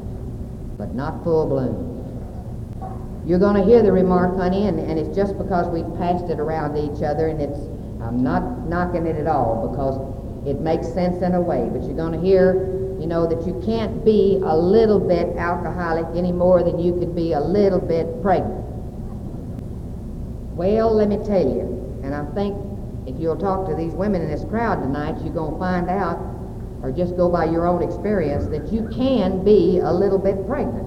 [0.78, 1.90] but not full bloom.
[3.26, 6.38] You're going to hear the remark, honey, and, and it's just because we passed it
[6.38, 7.58] around to each other, and it's,
[8.00, 9.98] I'm not knocking it at all because
[10.46, 13.60] it makes sense in a way, but you're going to hear, you know, that you
[13.66, 18.22] can't be a little bit alcoholic any more than you could be a little bit
[18.22, 18.61] pregnant.
[20.54, 22.54] Well, let me tell you, and I think
[23.06, 26.18] if you'll talk to these women in this crowd tonight, you're going to find out,
[26.82, 30.86] or just go by your own experience, that you can be a little bit pregnant.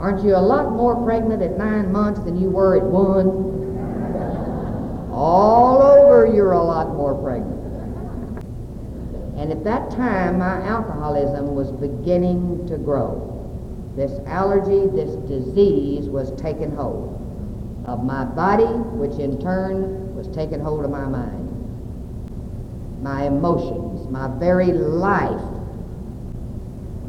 [0.00, 3.54] Aren't you a lot more pregnant at nine months than you were at one?
[5.12, 7.54] All over, you're a lot more pregnant.
[9.38, 13.32] And at that time, my alcoholism was beginning to grow.
[13.94, 17.25] This allergy, this disease was taking hold
[17.86, 21.42] of my body, which in turn was taking hold of my mind,
[23.02, 25.40] my emotions, my very life.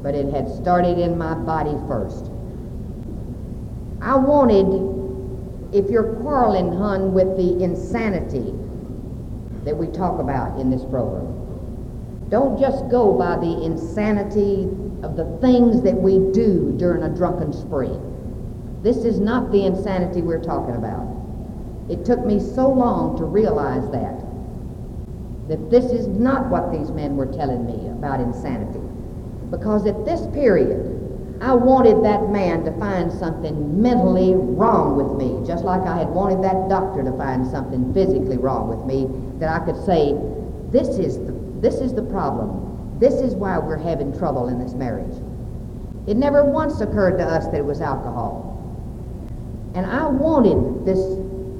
[0.04, 2.32] But it had started in my body first.
[4.02, 8.54] I wanted, if you're quarreling, hun, with the insanity
[9.66, 11.34] that we talk about in this program,
[12.30, 14.70] don't just go by the insanity
[15.02, 17.98] of the things that we do during a drunken spree.
[18.88, 21.06] This is not the insanity we're talking about.
[21.90, 24.16] It took me so long to realize that.
[25.50, 28.80] That this is not what these men were telling me about insanity.
[29.52, 30.88] Because at this period,
[31.42, 36.08] I wanted that man to find something mentally wrong with me, just like I had
[36.08, 40.16] wanted that doctor to find something physically wrong with me, that I could say,
[40.72, 42.98] this is the, this is the problem.
[43.02, 45.18] This is why we're having trouble in this marriage.
[46.08, 48.47] It never once occurred to us that it was alcohol.
[49.78, 50.98] And I wanted this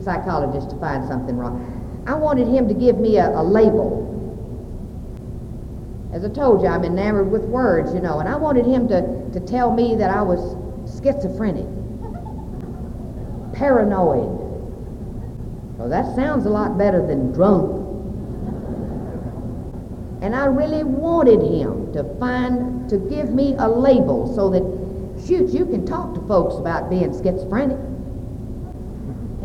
[0.04, 2.04] psychologist to find something wrong.
[2.08, 4.06] I wanted him to give me a, a label.
[6.12, 9.30] As I told you, I'm enamored with words, you know, and I wanted him to,
[9.34, 10.58] to tell me that I was
[11.00, 11.68] schizophrenic,
[13.54, 14.34] paranoid.
[15.78, 17.70] Well, that sounds a lot better than drunk.
[20.24, 24.64] And I really wanted him to find, to give me a label so that,
[25.28, 27.78] shoot, you can talk to folks about being schizophrenic.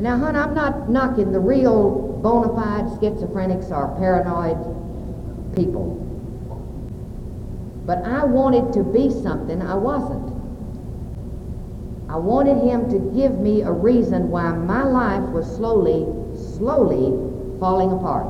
[0.03, 5.95] And now, hon, I'm not knocking the real bona fide schizophrenics or paranoid people.
[7.87, 10.33] But I wanted to be something I wasn't.
[12.11, 16.05] I wanted him to give me a reason why my life was slowly,
[16.37, 17.13] slowly
[17.61, 18.27] falling apart.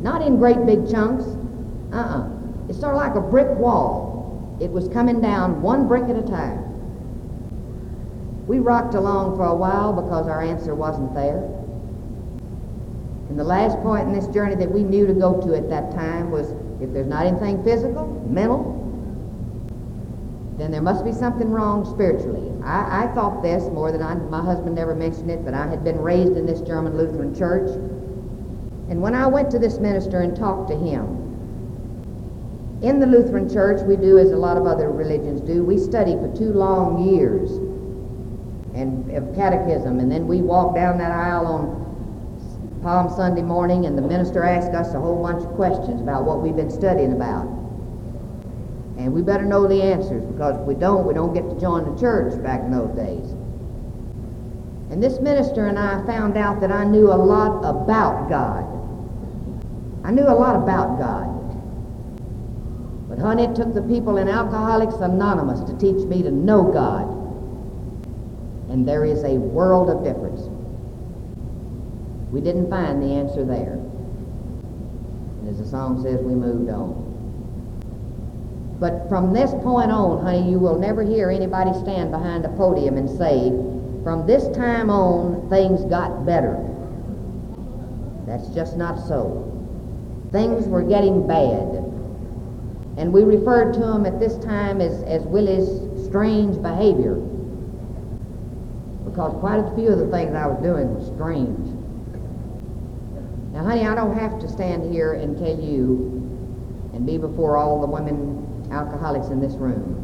[0.00, 1.24] Not in great big chunks.
[1.92, 2.28] Uh-uh.
[2.68, 4.56] It's sort of like a brick wall.
[4.60, 6.63] It was coming down one brick at a time.
[8.46, 11.38] We rocked along for a while because our answer wasn't there.
[13.28, 15.92] And the last point in this journey that we knew to go to at that
[15.92, 18.80] time was if there's not anything physical, mental,
[20.58, 22.52] then there must be something wrong spiritually.
[22.62, 25.82] I, I thought this more than I, my husband never mentioned it, but I had
[25.82, 27.70] been raised in this German Lutheran church.
[28.90, 31.22] And when I went to this minister and talked to him,
[32.82, 36.12] in the Lutheran church, we do as a lot of other religions do, we study
[36.12, 37.50] for two long years
[38.74, 41.84] and of catechism, and then we walk down that aisle on
[42.82, 46.42] Palm Sunday morning, and the minister asks us a whole bunch of questions about what
[46.42, 47.46] we've been studying about.
[48.98, 51.90] And we better know the answers because if we don't, we don't get to join
[51.90, 53.30] the church back in those days.
[54.90, 58.64] And this minister and I found out that I knew a lot about God.
[60.04, 61.30] I knew a lot about God.
[63.08, 67.23] But honey, it took the people in Alcoholics Anonymous to teach me to know God.
[68.74, 70.40] And there is a world of difference.
[72.32, 73.74] We didn't find the answer there.
[75.38, 77.04] And as the song says, we moved on.
[78.80, 82.96] But from this point on, honey, you will never hear anybody stand behind a podium
[82.96, 83.50] and say,
[84.02, 86.58] from this time on, things got better.
[88.26, 89.52] That's just not so.
[90.32, 91.78] Things were getting bad.
[92.98, 97.24] And we referred to them at this time as, as Willie's strange behavior.
[99.14, 101.70] Because quite a few of the things I was doing were strange.
[103.52, 106.10] Now, honey, I don't have to stand here and tell you
[106.92, 109.94] and be before all the women alcoholics in this room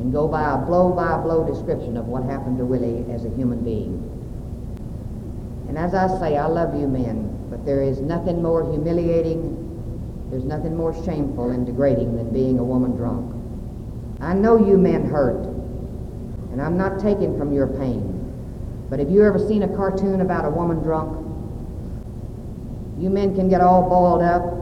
[0.00, 3.30] and go by a blow by blow description of what happened to Willie as a
[3.30, 4.02] human being.
[5.68, 10.42] And as I say, I love you men, but there is nothing more humiliating, there's
[10.42, 13.36] nothing more shameful and degrading than being a woman drunk.
[14.20, 15.49] I know you men hurt,
[16.52, 18.16] and I'm not taking from your pain.
[18.88, 21.16] But have you ever seen a cartoon about a woman drunk?
[22.98, 24.60] You men can get all balled up,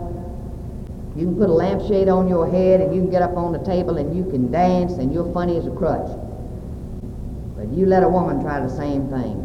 [1.18, 3.59] you can put a lampshade on your head and you can get up on the
[3.64, 6.09] table and you can dance and you're funny as a crutch.
[7.57, 9.45] But you let a woman try the same thing.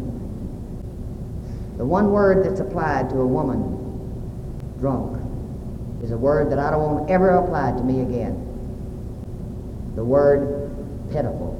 [1.76, 5.20] The one word that's applied to a woman, drunk,
[6.04, 8.34] is a word that I don't want ever applied to me again.
[9.96, 10.70] The word
[11.10, 11.53] pitiful.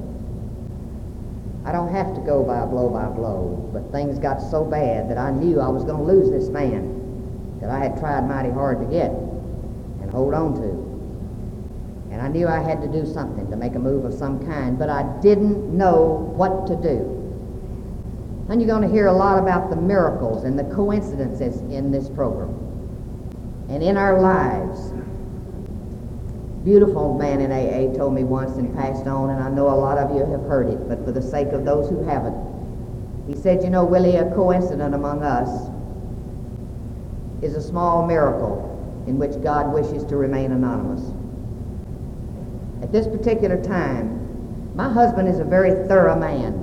[1.64, 5.18] I don't have to go by blow by blow, but things got so bad that
[5.18, 8.80] I knew I was going to lose this man that I had tried mighty hard
[8.80, 10.84] to get and hold on to.
[12.12, 14.78] And I knew I had to do something to make a move of some kind,
[14.78, 17.10] but I didn't know what to do.
[18.50, 22.10] And you're going to hear a lot about the miracles and the coincidences in this
[22.10, 22.60] program
[23.70, 24.92] and in our lives.
[26.64, 29.98] Beautiful man in AA told me once and passed on, and I know a lot
[29.98, 32.34] of you have heard it, but for the sake of those who haven't,
[33.26, 35.68] he said, You know, Willie, a coincidence among us
[37.42, 41.02] is a small miracle in which God wishes to remain anonymous.
[42.82, 46.62] At this particular time, my husband is a very thorough man.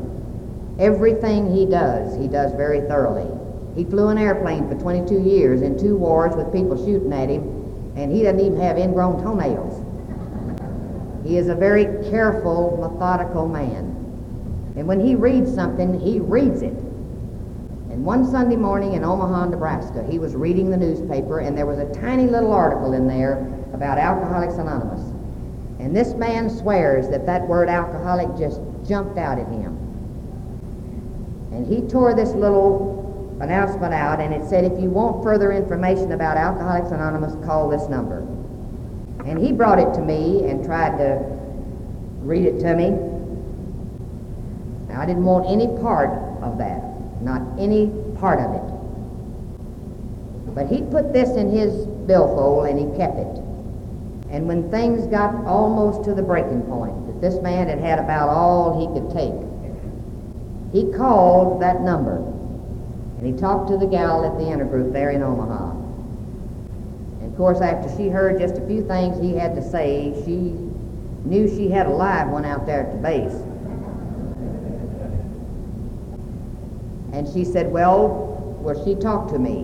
[0.79, 3.29] Everything he does, he does very thoroughly.
[3.75, 7.93] He flew an airplane for 22 years in two wars with people shooting at him,
[7.95, 9.80] and he doesn't even have ingrown toenails.
[11.23, 13.97] He is a very careful, methodical man.
[14.75, 16.73] And when he reads something, he reads it.
[17.91, 21.77] And one Sunday morning in Omaha, Nebraska, he was reading the newspaper, and there was
[21.77, 23.39] a tiny little article in there
[23.73, 25.01] about Alcoholics Anonymous.
[25.79, 29.77] And this man swears that that word alcoholic just jumped out at him.
[31.51, 36.13] And he tore this little announcement out, and it said, if you want further information
[36.13, 38.25] about Alcoholics Anonymous, call this number.
[39.25, 41.19] And he brought it to me and tried to
[42.21, 42.89] read it to me.
[44.87, 46.09] Now, I didn't want any part
[46.41, 46.91] of that
[47.21, 47.87] not any
[48.19, 48.63] part of it.
[50.53, 53.37] But he put this in his billfold and he kept it.
[54.29, 58.29] And when things got almost to the breaking point, that this man had had about
[58.29, 59.33] all he could take,
[60.73, 62.17] he called that number
[63.17, 65.70] and he talked to the gal at the intergroup there in Omaha.
[67.31, 70.53] Of course, after she heard just a few things he had to say, she
[71.23, 73.33] knew she had a live one out there at the base.
[77.13, 79.59] And she said, Well, will she talk to me?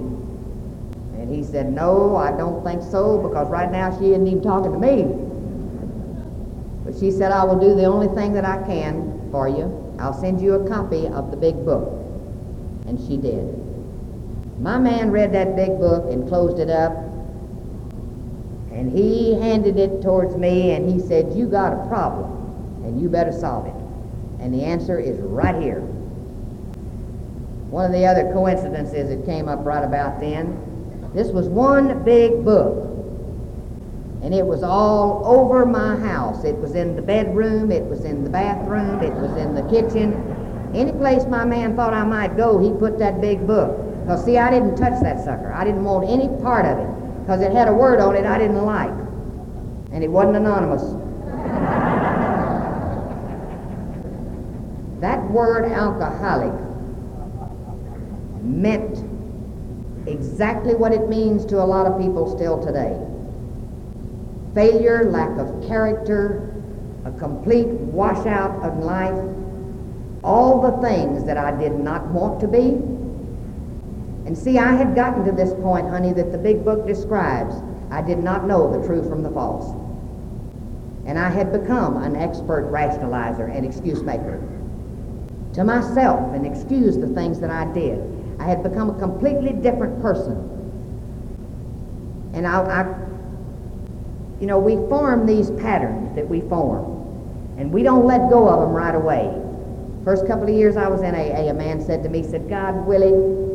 [1.19, 4.71] And he said, No, I don't think so, because right now she isn't even talking
[4.71, 5.03] to me.
[6.85, 9.93] But she said, I will do the only thing that I can for you.
[9.99, 11.89] I'll send you a copy of the big book.
[12.87, 13.57] And she did.
[14.61, 17.06] My man read that big book and closed it up.
[18.77, 23.09] And he handed it towards me and he said, You got a problem and you
[23.09, 23.73] better solve it.
[24.39, 25.79] And the answer is right here.
[27.71, 32.45] One of the other coincidences that came up right about then, this was one big
[32.45, 32.83] book.
[34.21, 36.43] And it was all over my house.
[36.43, 40.13] It was in the bedroom, it was in the bathroom, it was in the kitchen.
[40.75, 43.75] Any place my man thought I might go, he put that big book.
[44.01, 45.51] Because, see, I didn't touch that sucker.
[45.51, 46.96] I didn't want any part of it.
[47.27, 48.93] Because it had a word on it I didn't like.
[49.91, 50.81] And it wasn't anonymous.
[55.01, 56.53] that word alcoholic
[58.41, 59.03] meant
[60.07, 62.97] exactly what it means to a lot of people still today.
[64.55, 66.55] failure, lack of character,
[67.03, 69.21] a complete washout of life,
[70.23, 72.96] all the things that I did not want to be.
[74.27, 77.55] And see, I had gotten to this point, honey, that the big book describes.
[77.89, 79.73] I did not know the true from the false.
[81.05, 84.43] And I had become an expert rationalizer and excuse maker
[85.53, 88.03] to myself and excuse the things that I did.
[88.37, 90.35] I had become a completely different person.
[92.33, 92.83] And I, I
[94.41, 98.59] you know, we form these patterns that we form, and we don't let go of
[98.59, 99.41] them right away.
[100.03, 102.85] First couple of years I was in AA, a man said to me, said, God,
[102.85, 103.46] Willie,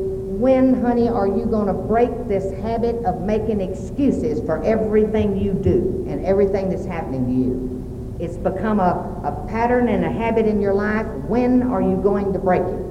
[0.42, 5.52] when, honey, are you going to break this habit of making excuses for everything you
[5.52, 8.16] do and everything that's happening to you?
[8.18, 11.06] It's become a, a pattern and a habit in your life.
[11.06, 12.84] When are you going to break it?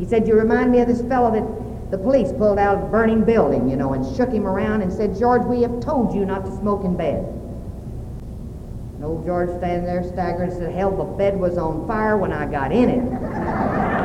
[0.00, 2.86] He said, You remind me of this fellow that the police pulled out of a
[2.88, 6.26] burning building, you know, and shook him around and said, George, we have told you
[6.26, 7.24] not to smoke in bed.
[8.96, 12.50] And old George standing there staggering said, Hell, the bed was on fire when I
[12.50, 13.94] got in it.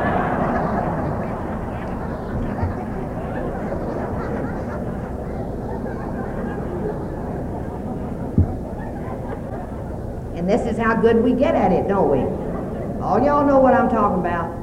[10.44, 12.18] And this is how good we get at it, don't we?
[13.02, 14.54] All y'all know what I'm talking about.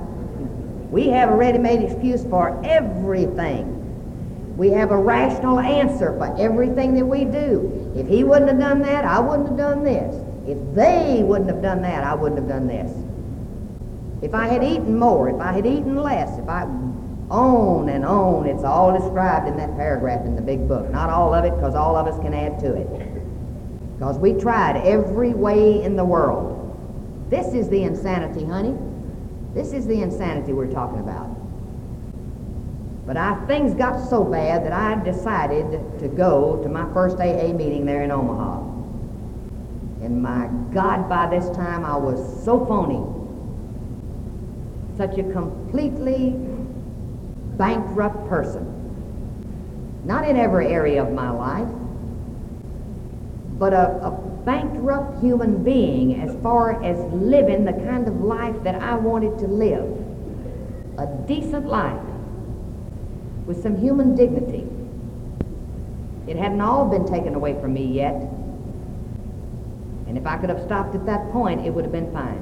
[0.91, 4.55] We have a ready-made excuse for everything.
[4.57, 7.91] We have a rational answer for everything that we do.
[7.95, 10.13] If he wouldn't have done that, I wouldn't have done this.
[10.47, 12.91] If they wouldn't have done that, I wouldn't have done this.
[14.21, 16.61] If I had eaten more, if I had eaten less, if I
[17.31, 20.91] on and on, it's all described in that paragraph in the big book.
[20.91, 23.10] Not all of it, because all of us can add to it.
[24.01, 26.57] Because we tried every way in the world.
[27.29, 28.75] This is the insanity, honey.
[29.53, 31.29] This is the insanity we're talking about.
[33.05, 37.53] But I, things got so bad that I decided to go to my first AA
[37.53, 38.61] meeting there in Omaha.
[40.03, 43.05] And my God, by this time I was so phony.
[44.97, 46.31] Such a completely
[47.55, 48.65] bankrupt person.
[50.05, 51.69] Not in every area of my life
[53.61, 54.11] but a, a
[54.43, 59.45] bankrupt human being as far as living the kind of life that I wanted to
[59.45, 59.85] live.
[60.97, 62.01] A decent life
[63.45, 64.67] with some human dignity.
[66.25, 68.15] It hadn't all been taken away from me yet.
[70.07, 72.41] And if I could have stopped at that point, it would have been fine.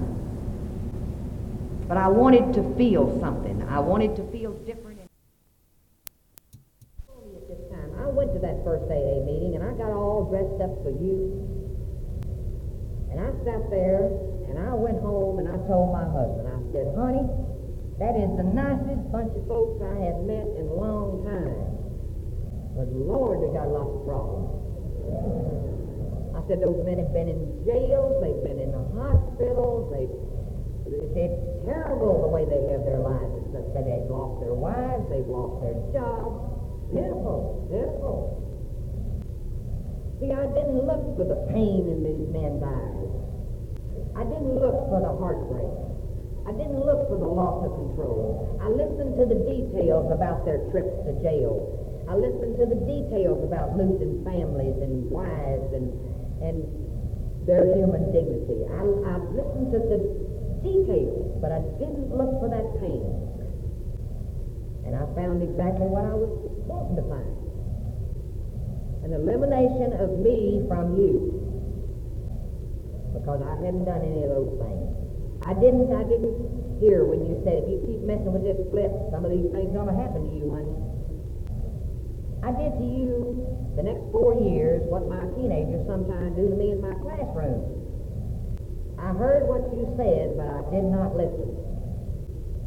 [1.90, 3.62] But I wanted to feel something.
[3.70, 4.90] I wanted to feel different.
[8.10, 11.30] I went to that first AA meeting and I got all dressed up for you.
[13.14, 14.10] And I sat there
[14.50, 17.22] and I went home and I told my husband, I said, honey,
[18.02, 21.54] that is the nicest bunch of folks I have met in a long time.
[22.74, 24.58] But Lord, they got lots of problems.
[26.34, 30.10] I said, those men have been in jails, they've been in the hospitals, they've
[30.90, 31.38] it's
[31.70, 33.38] terrible the way they have their lives.
[33.54, 36.49] They've lost their wives, they've lost their jobs,
[36.90, 38.40] Pitiful, pitiful.
[40.18, 43.10] See, I didn't look for the pain in these men's eyes.
[44.18, 45.70] I didn't look for the heartbreak.
[46.50, 48.58] I didn't look for the loss of control.
[48.58, 51.78] I listened to the details about their trips to jail.
[52.10, 55.94] I listened to the details about losing families and wives and
[56.42, 56.66] and
[57.46, 58.66] their human dignity.
[58.66, 60.00] I, I listened to the
[60.66, 63.29] details, but I didn't look for that pain.
[64.90, 66.34] And I found exactly what I was
[66.66, 67.30] wanting to find.
[69.06, 71.30] An elimination of me from you.
[73.14, 74.90] Because I hadn't done any of those things.
[75.46, 78.90] I didn't I didn't hear when you said if you keep messing with this flip,
[79.14, 80.74] some of these things gonna happen to you, honey.
[82.42, 83.46] I did to you
[83.78, 87.62] the next four years what my teenagers sometimes do to me in my classroom.
[88.98, 91.46] I heard what you said, but I did not listen.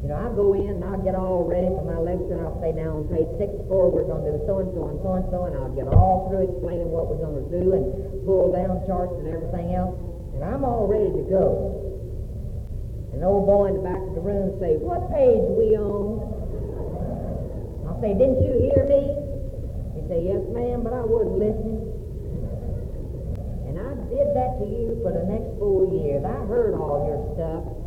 [0.02, 2.58] You know, I'll go in and I'll get all ready for my lecture and I'll
[2.58, 5.26] say now on page 64 we're going to do so and so and so and
[5.30, 7.86] so and I'll get all through explaining what we're going to do and
[8.26, 9.94] pull down charts and everything else.
[10.34, 11.46] And I'm all ready to go.
[13.14, 16.18] And an old boy in the back of the room say, what page we on?
[17.86, 19.06] I'll say, didn't you hear me?
[19.94, 21.78] He'd say, yes ma'am, but I wasn't listening.
[23.70, 26.26] And I did that to you for the next four years.
[26.26, 27.81] I heard all your stuff.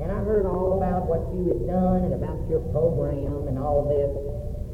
[0.00, 3.86] And I heard all about what you had done and about your program and all
[3.86, 4.10] of this.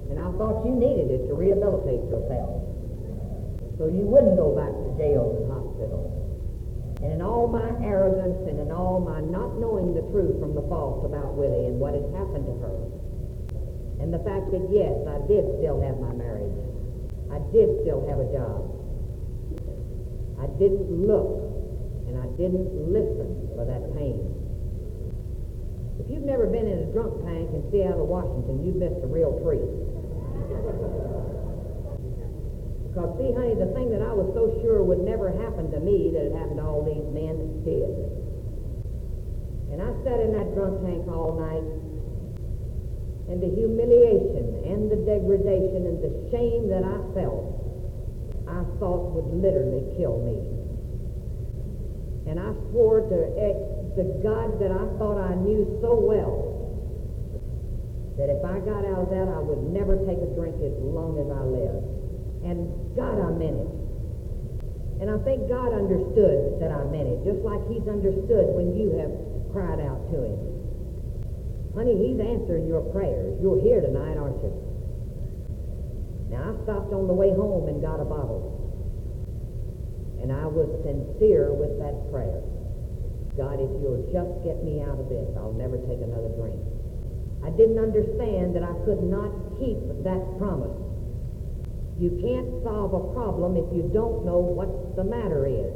[0.08, 2.64] And I thought you needed it to rehabilitate yourself.
[3.76, 6.08] So you wouldn't go back to jail and hospitals.
[7.04, 10.64] And in all my arrogance and in all my not knowing the truth from the
[10.68, 12.76] false about Willie and what had happened to her,
[14.00, 16.56] and the fact that, yes, I did still have my marriage.
[17.28, 18.68] I did still have a job.
[20.40, 21.40] I didn't look
[22.08, 24.39] and I didn't listen for that pain.
[26.00, 29.36] If you've never been in a drunk tank in Seattle, Washington, you've missed a real
[29.44, 29.68] treat.
[32.88, 36.08] Because, see, honey, the thing that I was so sure would never happen to me
[36.16, 37.36] that it happened to all these men
[37.68, 37.92] did.
[39.76, 41.68] And I sat in that drunk tank all night,
[43.28, 47.60] and the humiliation and the degradation and the shame that I felt,
[48.48, 50.40] I thought would literally kill me.
[52.24, 53.20] And I swore to
[53.96, 56.50] the God that I thought I knew so well
[58.18, 61.16] that if I got out of that, I would never take a drink as long
[61.16, 61.86] as I lived.
[62.44, 63.72] And God, I meant it.
[65.00, 68.92] And I think God understood that I meant it, just like He's understood when you
[69.00, 69.12] have
[69.52, 70.38] cried out to him.
[71.74, 73.38] Honey, he's answering your prayers.
[73.42, 74.52] You're here tonight, aren't you?
[76.30, 78.58] Now, I stopped on the way home and got a bottle.
[80.22, 82.42] And I was sincere with that prayer.
[83.38, 86.58] God, if you'll just get me out of this, I'll never take another drink.
[87.46, 90.76] I didn't understand that I could not keep that promise.
[91.96, 95.72] You can't solve a problem if you don't know what the matter is.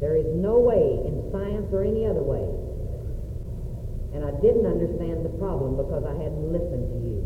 [0.00, 2.46] There is no way in science or any other way.
[4.14, 7.18] And I didn't understand the problem because I hadn't listened to you.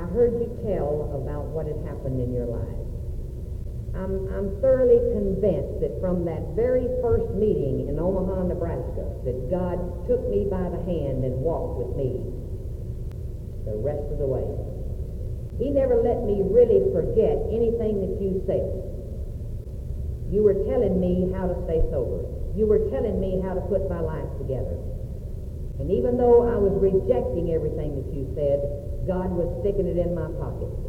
[0.00, 2.87] I heard you tell about what had happened in your life.
[3.98, 9.82] I'm, I'm thoroughly convinced that from that very first meeting in Omaha, Nebraska, that God
[10.06, 12.22] took me by the hand and walked with me
[13.66, 14.46] the rest of the way.
[15.58, 18.70] He never let me really forget anything that you said.
[20.30, 22.22] You were telling me how to stay sober.
[22.54, 24.78] You were telling me how to put my life together.
[25.82, 28.62] And even though I was rejecting everything that you said,
[29.10, 30.87] God was sticking it in my pocket.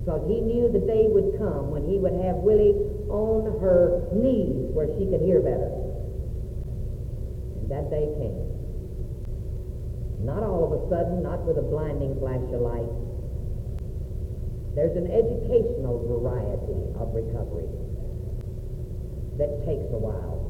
[0.00, 2.72] Because he knew the day would come when he would have Willie
[3.12, 5.68] on her knees where she could hear better.
[7.60, 8.40] And that day came.
[10.24, 12.88] Not all of a sudden, not with a blinding flash of light.
[14.72, 17.68] There's an educational variety of recovery
[19.36, 20.40] that takes a while.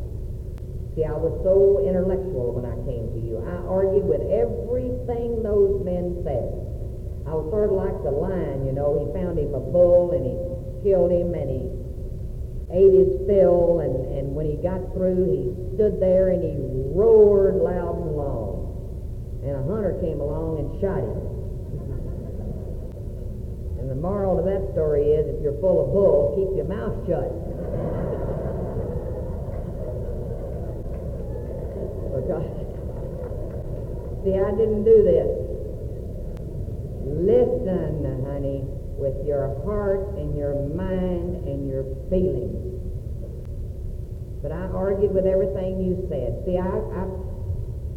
[0.94, 3.42] See, I was so intellectual when I came to you.
[3.42, 6.69] I argued with everything those men said.
[7.30, 8.98] I was sort of like the lion, you know.
[8.98, 10.34] He found him a bull and he
[10.82, 11.62] killed him and he
[12.74, 16.58] ate his fill and, and when he got through, he stood there and he
[16.90, 19.46] roared loud and long.
[19.46, 21.22] And a hunter came along and shot him.
[23.78, 26.98] And the moral of that story is if you're full of bull, keep your mouth
[27.06, 27.30] shut.
[34.26, 35.39] See, I didn't do this.
[37.10, 38.62] Listen, honey,
[39.00, 42.70] with your heart and your mind and your feelings.
[44.42, 46.40] But I argued with everything you said.
[46.48, 47.04] See, I, I,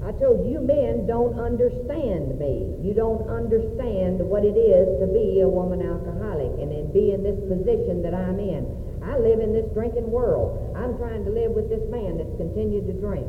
[0.03, 2.75] I told you men don't understand me.
[2.83, 7.23] You don't understand what it is to be a woman alcoholic and then be in
[7.23, 8.67] this position that I'm in.
[9.07, 10.75] I live in this drinking world.
[10.75, 13.27] I'm trying to live with this man that's continued to drink.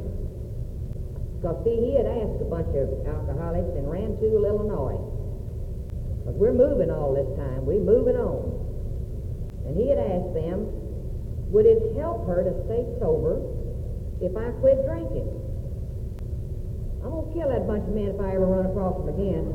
[1.39, 5.14] Because, see, he had asked a bunch of alcoholics and Rantoul Illinois.
[6.25, 7.69] Because we're moving all this time.
[7.69, 8.49] We're moving on.
[9.69, 10.73] And he had asked them,
[11.53, 13.45] would it help her to stay sober
[14.25, 15.29] if I quit drinking?
[17.05, 19.53] I'm going to kill that bunch of men if I ever run across them again.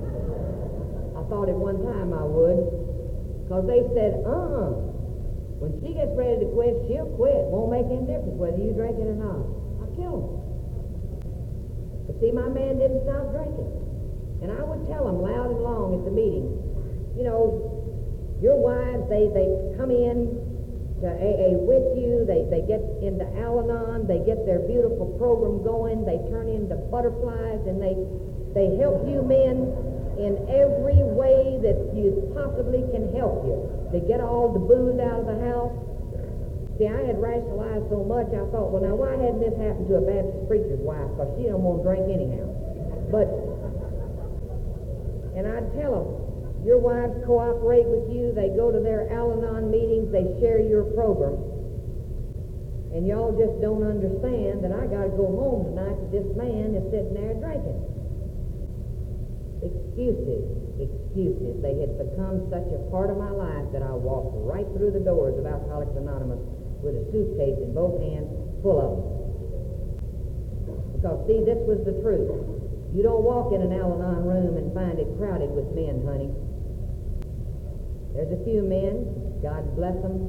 [1.18, 2.62] I thought at one time I would.
[3.50, 4.78] Because they said, uh-uh.
[5.58, 7.50] When she gets ready to quit, she'll quit.
[7.50, 9.42] Won't make any difference whether you drink it or not.
[9.82, 10.38] I'll kill them.
[12.06, 13.89] But see, my man didn't stop drinking.
[14.42, 16.48] And I would tell them loud and long at the meeting,
[17.16, 17.60] you know,
[18.40, 20.32] your wives, they, they come in
[21.04, 26.08] to AA with you, they, they get into Al-Anon, they get their beautiful program going,
[26.08, 27.96] they turn into butterflies, and they,
[28.56, 29.76] they help you men
[30.20, 33.60] in every way that you possibly can help you.
[33.92, 35.76] They get all the booze out of the house,
[36.80, 40.00] See, I had rationalized so much, I thought, well, now, why hadn't this happened to
[40.00, 41.12] a Baptist preacher's wife?
[41.12, 42.48] Because she don't want to drink anyhow.
[43.12, 43.28] But,
[45.40, 46.08] and I'd tell them,
[46.68, 48.36] your wives cooperate with you.
[48.36, 50.12] They go to their Al-Anon meetings.
[50.12, 51.40] They share your program.
[52.92, 56.76] And y'all just don't understand that I got to go home tonight that this man
[56.76, 57.80] is sitting there drinking.
[59.64, 60.44] Excuses,
[60.84, 61.56] excuses.
[61.64, 65.00] They had become such a part of my life that I walked right through the
[65.00, 66.44] doors of Alcoholics Anonymous
[66.84, 68.28] with a suitcase in both hands
[68.60, 69.08] full of them.
[71.00, 72.59] Because, see, this was the truth.
[72.94, 76.34] You don't walk in an Al-Anon room and find it crowded with men, honey.
[78.18, 79.06] There's a few men,
[79.46, 80.26] God bless them,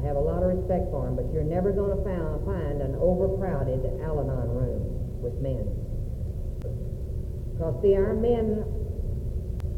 [0.00, 2.96] I have a lot of respect for them, but you're never going to find an
[2.96, 4.80] overcrowded Al-Anon room
[5.20, 5.68] with men.
[7.52, 8.64] Because, see, our men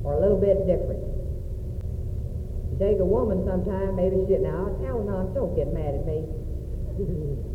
[0.06, 1.02] are a little bit different.
[2.70, 6.22] You take a woman sometime, maybe she, now, Al-Anon, don't get mad at me.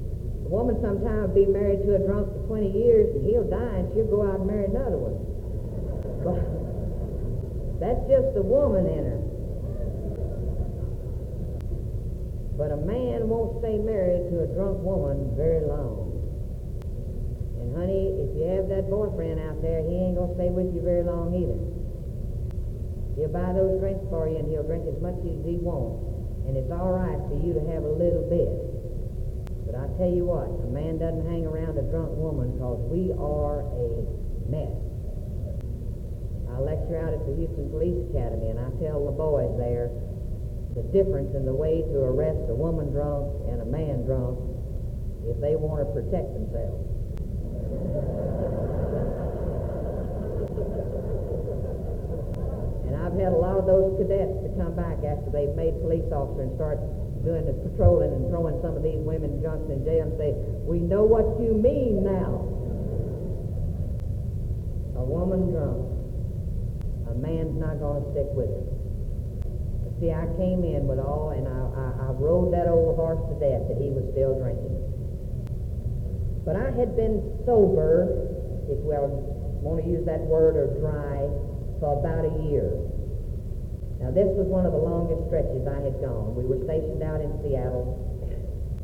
[0.47, 3.91] a woman sometime be married to a drunk for 20 years, and he'll die, and
[3.91, 5.19] she'll go out and marry another one.
[6.23, 6.39] But
[7.83, 9.19] that's just the woman in her.
[12.55, 16.15] But a man won't stay married to a drunk woman very long.
[17.59, 20.79] And honey, if you have that boyfriend out there, he ain't gonna stay with you
[20.79, 21.59] very long either.
[23.19, 26.01] He'll buy those drinks for you and he'll drink as much as he wants.
[26.47, 28.66] And it's all right for you to have a little bit.
[29.77, 33.61] I tell you what, a man doesn't hang around a drunk woman because we are
[33.61, 33.87] a
[34.49, 34.73] mess.
[36.49, 39.93] I lecture out at the Houston Police Academy and I tell the boys there
[40.73, 44.41] the difference in the way to arrest a woman drunk and a man drunk
[45.29, 46.81] if they want to protect themselves.
[52.89, 56.09] and I've had a lot of those cadets to come back after they've made police
[56.09, 56.81] officer and start
[57.23, 60.33] doing the patrolling and throwing some of these women drunks in jail and say,
[60.65, 62.43] we know what you mean now.
[64.97, 65.87] A woman drunk.
[67.09, 68.65] A man's not going to stick with her.
[69.99, 73.35] See, I came in with all, and I, I, I rode that old horse to
[73.41, 74.77] death that he was still drinking.
[76.45, 78.05] But I had been sober,
[78.69, 81.25] if we want to use that word, or dry,
[81.81, 82.77] for about a year.
[83.99, 86.37] Now, this was one of the longest stretches I had gone.
[86.37, 87.97] We were stationed out in Seattle,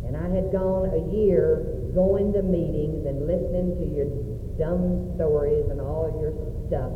[0.06, 4.10] and I had gone a year going to meetings and listening to your
[4.58, 6.34] dumb stories and all your
[6.66, 6.94] stuff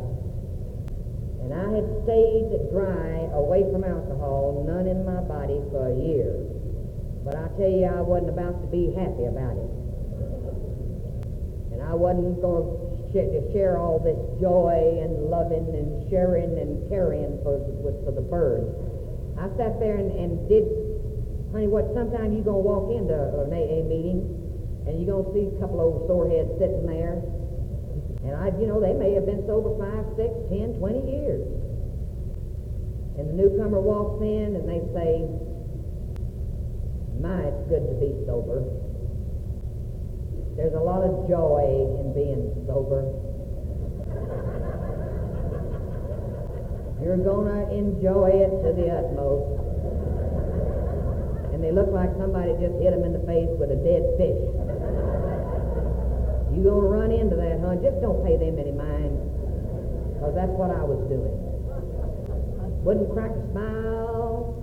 [1.48, 6.44] and I had stayed dry away from alcohol, none in my body for a year.
[7.24, 9.72] But I tell you, I wasn't about to be happy about it.
[11.72, 12.77] And I wasn't going to
[13.12, 17.60] share all this joy and loving and sharing and caring for,
[18.04, 18.68] for the birds.
[19.38, 20.66] I sat there and, and did,
[21.52, 24.24] honey, what, sometimes you're going to walk into an AA meeting
[24.86, 27.22] and you're going to see a couple old soreheads sitting there
[28.24, 31.46] and I, you know, they may have been sober five, six, ten, twenty years.
[33.16, 35.24] And the newcomer walks in and they say,
[37.22, 38.87] My, it's good to be sober.
[40.58, 43.06] There's a lot of joy in being sober.
[47.00, 49.58] You're gonna enjoy it to the utmost.
[51.54, 54.38] And they look like somebody just hit them in the face with a dead fish.
[56.54, 57.74] You're going to run into that, huh?
[57.82, 59.18] Just don't pay them any mind.
[60.14, 61.34] Because that's what I was doing.
[62.86, 64.54] Wouldn't crack a smile.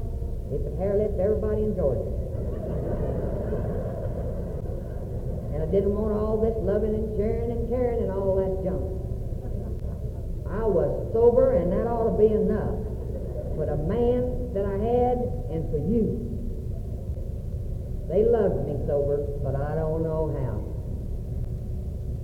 [0.56, 2.15] If it hair lips, everybody in Georgia.
[5.56, 8.84] And I didn't want all this loving and sharing and caring and all that junk.
[10.52, 12.76] I was sober, and that ought to be enough
[13.56, 15.16] for the man that I had
[15.56, 16.28] and for you.
[18.12, 20.60] They loved me sober, but I don't know how.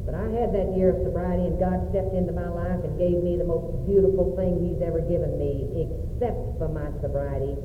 [0.03, 3.23] But I had that year of sobriety, and God stepped into my life and gave
[3.23, 7.55] me the most beautiful thing He's ever given me, except for my sobriety,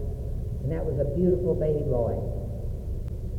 [0.62, 2.45] and that was a beautiful baby boy.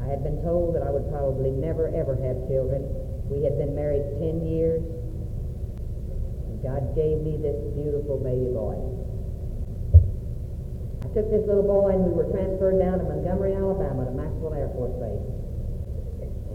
[0.08, 2.88] I had been told that I would probably never, ever have children.
[3.28, 4.80] We had been married 10 years,
[6.48, 8.80] and God gave me this beautiful baby boy.
[11.04, 14.56] I took this little boy, and we were transferred down to Montgomery, Alabama, to Maxwell
[14.56, 15.28] Air Force Base.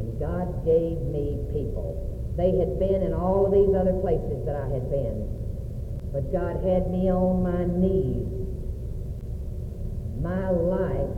[0.01, 4.57] And God gave me people they had been in all of these other places that
[4.57, 5.29] I had been.
[6.13, 8.25] But God had me on my knees.
[10.17, 11.13] My life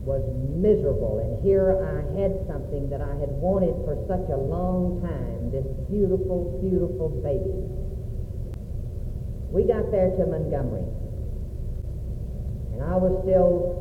[0.00, 0.24] was
[0.56, 5.52] miserable, and here I had something that I had wanted for such a long time,
[5.52, 7.68] this beautiful, beautiful baby.
[9.52, 10.88] We got there to Montgomery,
[12.72, 13.80] and I was still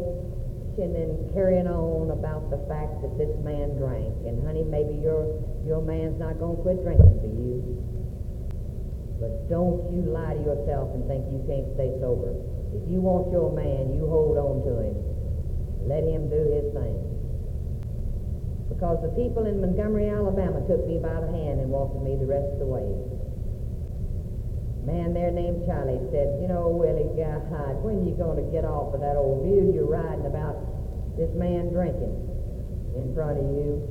[0.80, 4.16] and carrying on about the fact that this man drank.
[4.24, 5.28] And honey, maybe your
[5.68, 7.60] your man's not to quit drinking for you.
[9.20, 12.32] But don't you lie to yourself and think you can't stay sober.
[12.72, 15.19] If you want your man, you hold on to him.
[15.88, 16.98] Let him do his thing.
[18.70, 22.16] Because the people in Montgomery, Alabama took me by the hand and walked with me
[22.16, 22.88] the rest of the way.
[24.86, 28.94] Man there named Charlie said, you know, Willie, God, when you going to get off
[28.94, 30.56] of that old mule you're riding about
[31.20, 32.16] this man drinking
[32.96, 33.84] in front of you.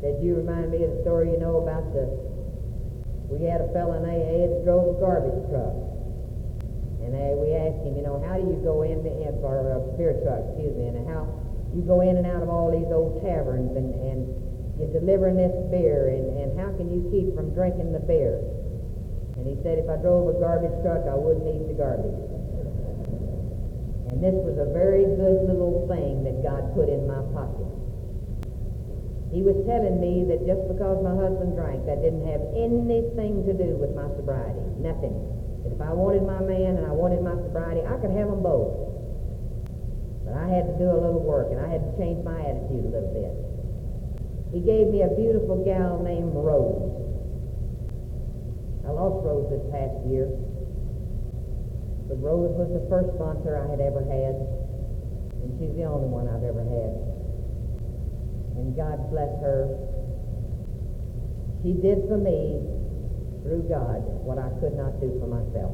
[0.00, 2.06] Said you remind me of the story you know about the
[3.28, 5.76] we had a fellow in AA that drove a garbage truck.
[7.04, 9.80] And uh, we asked him, you know, how do you go in, the, or a
[9.96, 11.30] beer truck, excuse me, and how
[11.74, 14.26] you go in and out of all these old taverns and, and
[14.78, 18.38] you're delivering this beer, and, and how can you keep from drinking the beer?
[19.34, 22.18] And he said, if I drove a garbage truck, I wouldn't eat the garbage.
[24.10, 27.68] And this was a very good little thing that God put in my pocket.
[29.30, 33.52] He was telling me that just because my husband drank, that didn't have anything to
[33.52, 34.62] do with my sobriety.
[34.80, 35.37] Nothing.
[35.78, 38.82] If I wanted my man and I wanted my sobriety, I could have them both.
[40.26, 42.82] But I had to do a little work, and I had to change my attitude
[42.82, 43.30] a little bit.
[44.50, 46.82] He gave me a beautiful gal named Rose.
[48.82, 50.26] I lost Rose this past year.
[52.10, 54.34] But Rose was the first sponsor I had ever had,
[55.46, 56.90] and she's the only one I've ever had.
[58.58, 59.78] And God bless her.
[61.62, 62.66] She did for me,
[63.48, 65.72] through God, what I could not do for myself.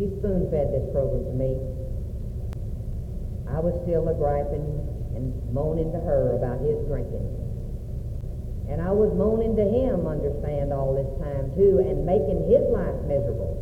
[0.00, 1.60] She spoon-fed this program to me.
[3.52, 4.64] I was still a griping
[5.12, 7.20] and moaning to her about his drinking.
[8.72, 12.96] And I was moaning to him, understand, all this time, too, and making his life
[13.04, 13.60] miserable.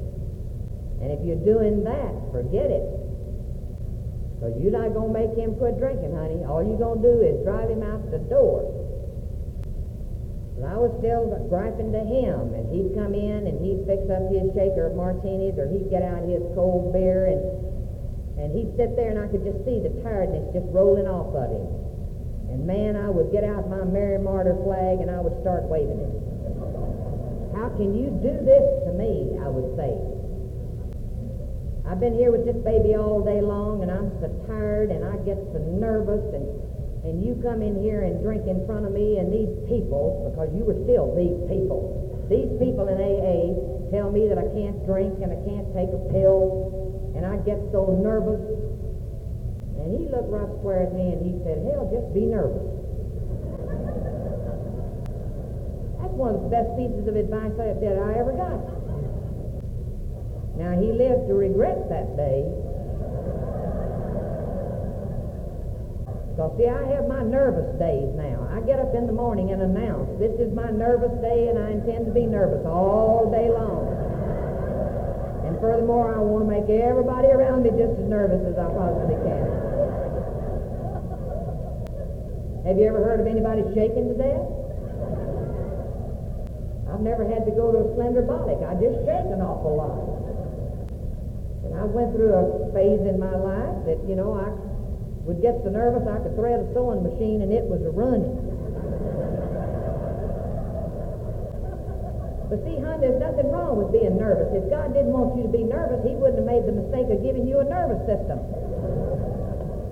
[1.03, 2.87] And if you're doing that, forget it.
[4.39, 6.47] Because you're not going to make him quit drinking, honey.
[6.47, 8.63] All you're going to do is drive him out the door.
[10.99, 14.97] Still griping to him, and he'd come in and he'd fix up his shaker of
[14.99, 17.59] martinis, or he'd get out his cold beer, and
[18.39, 21.51] and he'd sit there and I could just see the tiredness just rolling off of
[21.51, 21.67] him.
[22.55, 25.99] And man, I would get out my Mary Martyr flag and I would start waving
[25.99, 26.15] it.
[27.59, 29.91] How can you do this to me, I would say.
[31.91, 35.19] I've been here with this baby all day long and I'm so tired and I
[35.27, 36.47] get so nervous and
[37.05, 40.51] and you come in here and drink in front of me and these people, because
[40.55, 41.95] you were still these people,
[42.29, 43.55] these people in AA
[43.95, 47.57] tell me that I can't drink and I can't take a pill and I get
[47.73, 48.43] so nervous.
[49.81, 52.67] And he looked right square at me and he said, hell, just be nervous.
[56.03, 58.61] That's one of the best pieces of advice that I ever got.
[60.59, 62.43] Now, he lived to regret that day.
[66.39, 68.47] Because, see, I have my nervous days now.
[68.55, 71.75] I get up in the morning and announce, this is my nervous day, and I
[71.75, 73.91] intend to be nervous all day long.
[75.51, 79.19] And furthermore, I want to make everybody around me just as nervous as I possibly
[79.19, 79.51] can.
[82.71, 84.47] Have you ever heard of anybody shaken to death?
[86.87, 88.63] I've never had to go to a Slenderbolic.
[88.63, 90.07] I just shake an awful lot.
[91.67, 94.68] And I went through a phase in my life that, you know, I
[95.29, 98.33] would get so nervous I could thread a sewing machine and it was a running.
[102.49, 104.49] But see, hon, there's nothing wrong with being nervous.
[104.57, 107.21] If God didn't want you to be nervous, he wouldn't have made the mistake of
[107.21, 108.41] giving you a nervous system.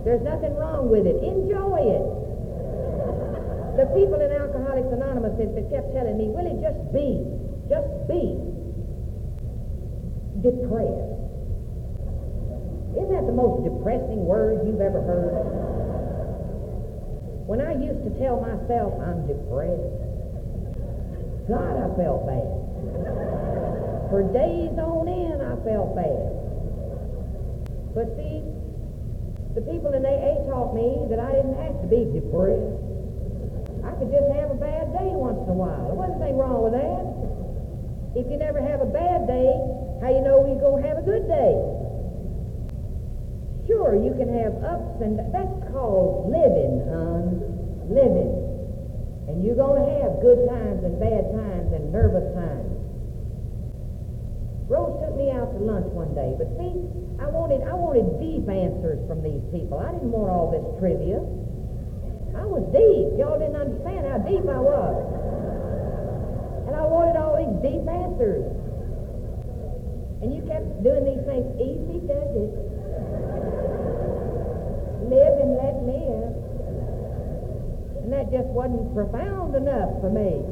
[0.09, 1.21] There's nothing wrong with it.
[1.21, 2.05] Enjoy it.
[3.77, 7.21] The people in Alcoholics Anonymous have kept telling me, Willie, just be.
[7.69, 8.41] Just be.
[10.41, 11.16] Depressed.
[12.97, 15.37] Isn't that the most depressing word you've ever heard?
[17.45, 20.01] When I used to tell myself I'm depressed,
[21.45, 22.49] God, I felt bad.
[24.09, 26.25] For days on end, I felt bad.
[27.93, 28.41] But see,
[29.53, 32.81] the people in AA taught me that I didn't have to be depressed.
[33.85, 35.93] I could just have a bad day once in a while.
[35.93, 37.05] There wasn't anything wrong with that.
[38.17, 39.53] If you never have a bad day,
[40.01, 41.76] how you know you're going to have a good day?
[43.87, 47.39] Sure, you can have ups and that's called living, hon.
[47.87, 48.35] Living.
[49.31, 52.67] And you're going to have good times and bad times and nervous times.
[54.67, 56.75] Rose took me out to lunch one day, but see,
[57.23, 59.79] I wanted I wanted deep answers from these people.
[59.79, 61.23] I didn't want all this trivia.
[62.35, 63.15] I was deep.
[63.23, 64.99] Y'all didn't understand how deep I was.
[66.67, 68.51] And I wanted all these deep answers.
[70.27, 71.47] And you kept doing these things.
[71.63, 72.66] Easy does it.
[75.07, 76.35] Live and let live.
[78.03, 80.43] And that just wasn't profound enough for me.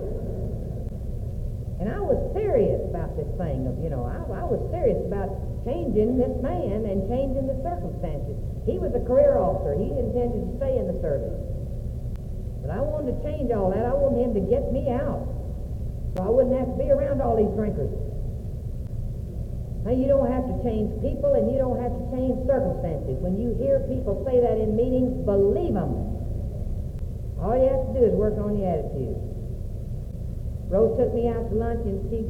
[1.83, 5.35] And I was serious about this thing of, you know, I, I was serious about
[5.67, 8.39] changing this man and changing the circumstances.
[8.63, 9.75] He was a career officer.
[9.75, 11.35] He intended to stay in the service.
[12.63, 13.85] But I wanted to change all that.
[13.85, 15.27] I wanted him to get me out
[16.17, 17.91] so I wouldn't have to be around all these drinkers.
[19.85, 23.21] Now, you don't have to change people and you don't have to change circumstances.
[23.21, 25.93] When you hear people say that in meetings, believe them.
[27.37, 29.21] All you have to do is work on your attitude.
[30.73, 32.25] Rose took me out to lunch and she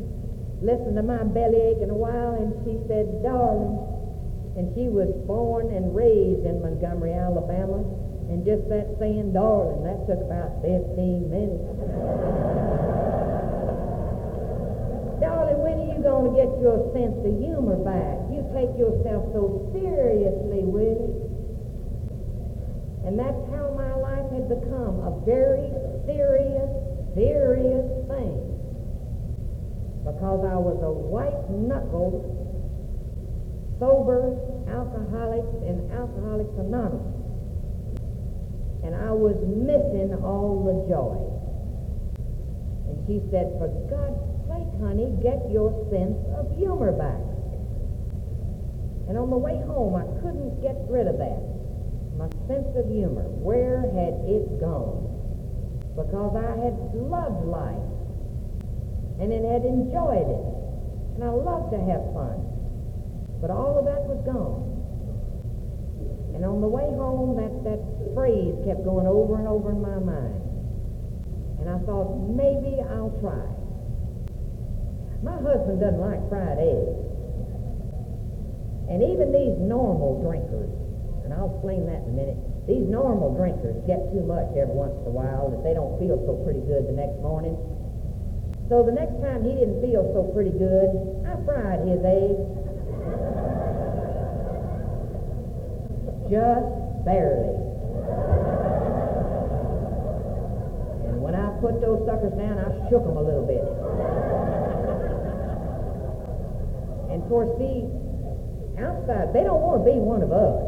[0.67, 3.79] listened to my bellyache in a while and she said, Darling,
[4.59, 7.87] And she was born and raised in Montgomery, Alabama.
[8.35, 11.63] And just that saying, darling, that took about 15 minutes.
[15.23, 15.63] darling,
[16.05, 18.29] going to get your sense of humor back?
[18.29, 21.17] You take yourself so seriously, with it.
[23.09, 25.73] And that's how my life had become a very
[26.05, 26.69] serious,
[27.17, 28.37] serious thing.
[30.05, 32.21] Because I was a white-knuckled,
[33.81, 34.37] sober
[34.69, 37.17] alcoholic in Alcoholics Anonymous.
[38.85, 41.17] And I was missing all the joy.
[42.93, 44.34] And she said, for God's
[44.81, 47.23] honey, get your sense of humor back.
[49.09, 51.41] And on the way home, I couldn't get rid of that.
[52.17, 53.29] My sense of humor.
[53.43, 55.13] Where had it gone?
[55.93, 57.85] Because I had loved life.
[59.21, 60.45] And it had enjoyed it.
[61.15, 62.41] And I loved to have fun.
[63.41, 64.75] But all of that was gone.
[66.35, 67.81] And on the way home, that, that
[68.15, 70.41] phrase kept going over and over in my mind.
[71.61, 73.47] And I thought, maybe I'll try.
[75.25, 77.01] My husband doesn't like fried eggs.
[78.93, 80.69] And even these normal drinkers,
[81.25, 82.37] and I'll explain that in a minute,
[82.69, 86.21] these normal drinkers get too much every once in a while that they don't feel
[86.29, 87.57] so pretty good the next morning.
[88.69, 90.93] So the next time he didn't feel so pretty good,
[91.25, 92.45] I fried his eggs
[96.29, 96.69] just
[97.09, 97.57] barely.
[101.09, 103.74] And when I put those suckers down, I shook them a little bit.
[107.15, 107.87] And of course, see,
[108.75, 110.59] outside, they don't want to be one of us.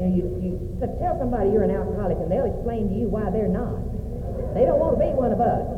[0.00, 0.52] You know, you, you
[1.04, 3.76] tell somebody you're an alcoholic, and they'll explain to you why they're not.
[4.56, 5.68] They don't want to be one of us.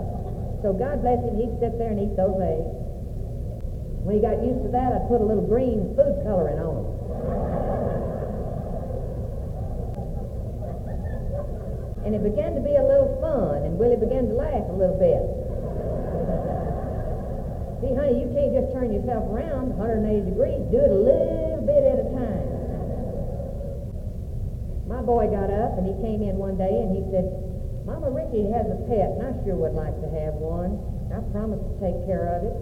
[0.63, 2.71] So God bless him, he'd sit there and eat those eggs.
[4.07, 6.87] When he got used to that, I'd put a little green food coloring on them.
[12.07, 14.95] And it began to be a little fun, and Willie began to laugh a little
[14.95, 15.46] bit.
[17.81, 20.65] See, honey, you can't just turn yourself around 180 degrees.
[20.73, 22.47] Do it a little bit at a time.
[24.89, 27.29] My boy got up, and he came in one day, and he said,
[27.85, 30.81] Mama Ricky has a pet, and I sure would like to have one.
[31.13, 32.57] I promised to take care of it.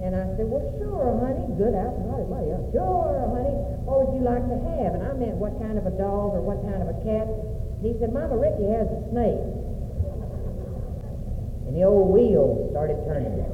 [0.00, 1.44] And I said, well, sure, honey.
[1.60, 2.24] Good alcoholic.
[2.28, 3.56] Well, yeah, sure, honey.
[3.84, 4.96] What would you like to have?
[4.96, 7.28] And I meant what kind of a dog or what kind of a cat.
[7.84, 9.44] He said, Mama Ricky has a snake.
[11.68, 13.44] And the old wheels started turning.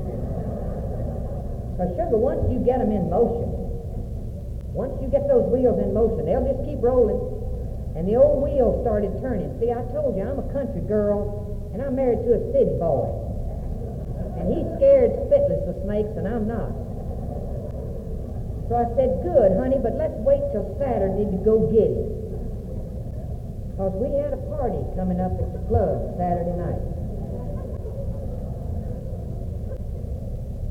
[1.76, 3.52] Because, sugar, once you get them in motion,
[4.72, 7.20] once you get those wheels in motion, they'll just keep rolling.
[7.92, 9.52] And the old wheels started turning.
[9.60, 11.36] See, I told you, I'm a country girl,
[11.76, 13.12] and I'm married to a city boy.
[14.40, 16.72] And he's scared spitless of snakes, and I'm not.
[18.72, 22.08] So I said, good, honey, but let's wait till Saturday to go get him.
[23.76, 26.95] Because we had a party coming up at the club Saturday night.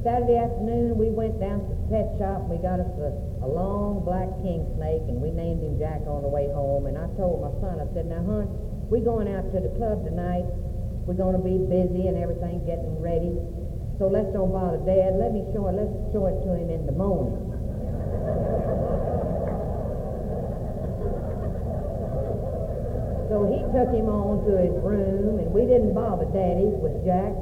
[0.06, 2.46] Saturday afternoon, we went down to the pet shop.
[2.46, 3.10] We got us a,
[3.42, 6.86] a long black king snake, and we named him Jack on the way home.
[6.86, 8.46] And I told my son, I said, now, hon,
[8.86, 10.46] we're going out to the club tonight.
[11.10, 13.34] We're going to be busy and everything, getting ready.
[13.98, 15.18] So let's don't bother Dad.
[15.18, 15.74] Let me show it.
[15.74, 17.42] Let's show it to him in the morning.
[23.34, 27.34] So he took him on to his room, and we didn't bother Daddy with Jack.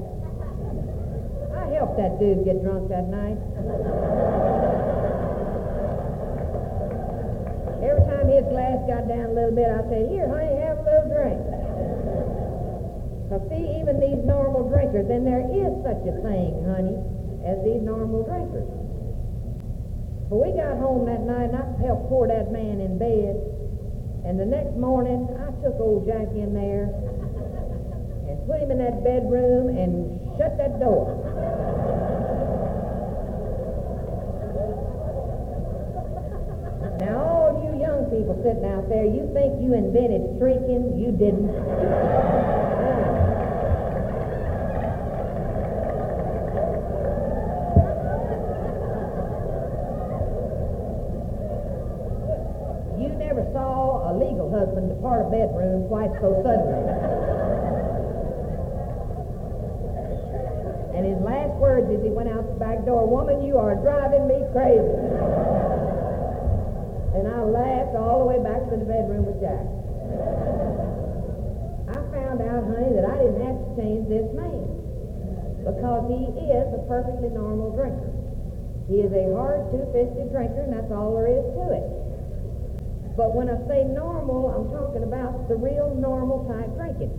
[1.74, 3.36] Helped that dude get drunk that night.
[7.82, 10.86] Every time his glass got down a little bit, I said, here, honey, have a
[10.86, 11.42] little drink.
[13.26, 16.96] Because, see, even these normal drinkers, and there is such a thing, honey,
[17.44, 18.70] as these normal drinkers.
[20.30, 23.36] But we got home that night, and I helped pour that man in bed.
[24.24, 26.88] And the next morning, I took old Jack in there
[28.30, 31.23] and put him in that bedroom and shut that door.
[37.00, 40.98] Now, all you young people sitting out there, you think you invented streaking.
[40.98, 41.50] You didn't.
[53.02, 57.34] You never saw a legal husband depart a bedroom quite so suddenly.
[61.04, 64.28] and his last words as he went out the back door, Woman, you are driving
[64.28, 65.00] me crazy.
[67.16, 69.64] and I laughed all the way back to the bedroom with Jack.
[71.96, 74.68] I found out, honey, that I didn't have to change this man
[75.64, 78.12] because he is a perfectly normal drinker.
[78.92, 81.88] He is a hard, two-fisted drinker, and that's all there is to it.
[83.16, 87.14] But when I say normal, I'm talking about the real normal type drinking.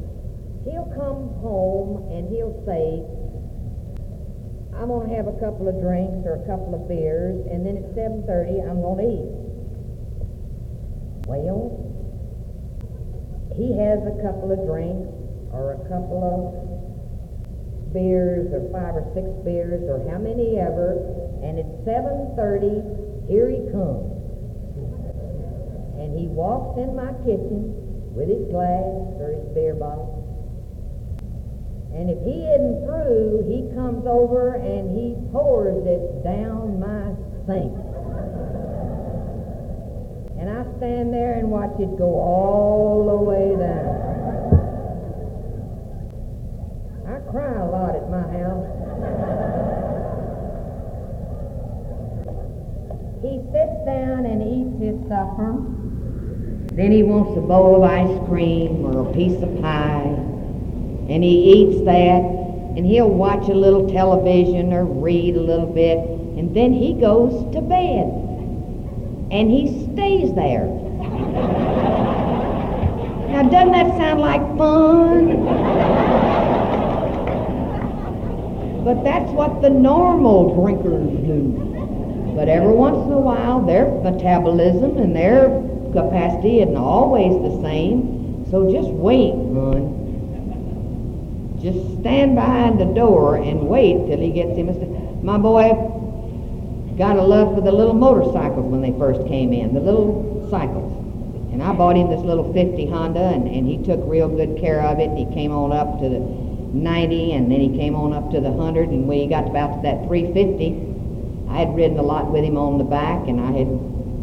[0.66, 3.00] He'll come home and he'll say,
[4.84, 7.80] I'm going to have a couple of drinks or a couple of beers, and then
[7.80, 9.32] at 7.30 I'm going to eat.
[11.24, 11.72] Well,
[13.56, 15.08] he has a couple of drinks
[15.56, 16.52] or a couple of
[17.96, 21.00] beers or five or six beers or how many ever,
[21.40, 24.04] and at 7.30, here he comes.
[25.96, 27.72] And he walks in my kitchen
[28.12, 28.84] with his glass
[29.16, 30.13] or his beer bottle.
[31.94, 37.14] And if he isn't through, he comes over and he pours it down my
[37.46, 37.72] sink.
[40.40, 44.04] And I stand there and watch it go all the way down.
[47.06, 48.84] I cry a lot at my house.
[53.22, 55.56] he sits down and eats his supper.
[56.74, 60.13] Then he wants a bowl of ice cream or a piece of pie.
[61.08, 62.22] And he eats that,
[62.76, 65.98] and he'll watch a little television or read a little bit,
[66.38, 68.08] and then he goes to bed.
[69.30, 70.66] And he stays there.
[73.30, 75.74] now, doesn't that sound like fun?
[78.84, 81.56] but that's what the normal drinkers do.
[82.36, 85.48] But every once in a while, their metabolism and their
[85.92, 88.44] capacity isn't always the same.
[88.50, 89.93] So just wait, hon.
[91.64, 94.68] Just stand behind the door and wait till he gets him.
[95.24, 95.72] My boy
[96.98, 100.92] got a love for the little motorcycles when they first came in, the little cycles.
[101.54, 104.82] And I bought him this little 50 Honda, and, and he took real good care
[104.82, 105.08] of it.
[105.08, 108.42] And he came on up to the 90, and then he came on up to
[108.42, 108.90] the 100.
[108.90, 112.58] And when he got about to that 350, I had ridden a lot with him
[112.58, 113.68] on the back, and I had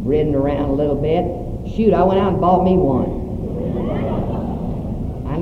[0.05, 1.73] ridden around a little bit.
[1.73, 3.20] Shoot, I went out and bought me one.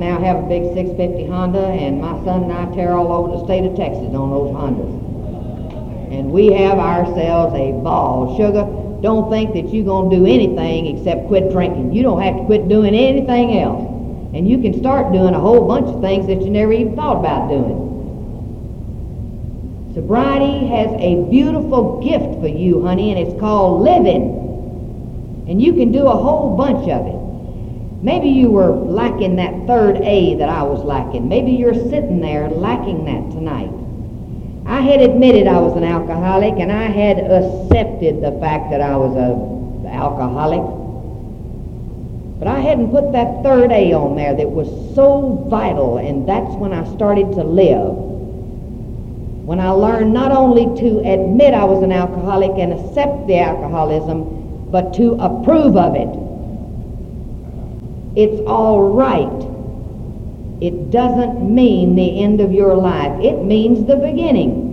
[0.00, 3.44] Now have a big 650 Honda, and my son and I tear all over the
[3.44, 4.96] state of Texas on those Hondas.
[6.10, 8.34] And we have ourselves a ball.
[8.38, 8.64] Sugar,
[9.02, 11.92] don't think that you're going to do anything except quit drinking.
[11.92, 13.84] You don't have to quit doing anything else.
[14.32, 17.20] And you can start doing a whole bunch of things that you never even thought
[17.20, 17.76] about doing.
[19.92, 25.44] Sobriety has a beautiful gift for you, honey, and it's called living.
[25.46, 27.20] And you can do a whole bunch of it.
[28.02, 31.28] Maybe you were lacking that third A that I was lacking.
[31.28, 33.70] Maybe you're sitting there lacking that tonight.
[34.66, 38.96] I had admitted I was an alcoholic and I had accepted the fact that I
[38.96, 40.58] was an alcoholic.
[42.40, 44.66] But I hadn't put that third A on there that was
[44.96, 47.94] so vital, and that's when I started to live.
[49.46, 54.72] When I learned not only to admit I was an alcoholic and accept the alcoholism,
[54.72, 56.10] but to approve of it
[58.16, 59.49] it's all right.
[60.60, 63.18] It doesn't mean the end of your life.
[63.24, 64.68] It means the beginning.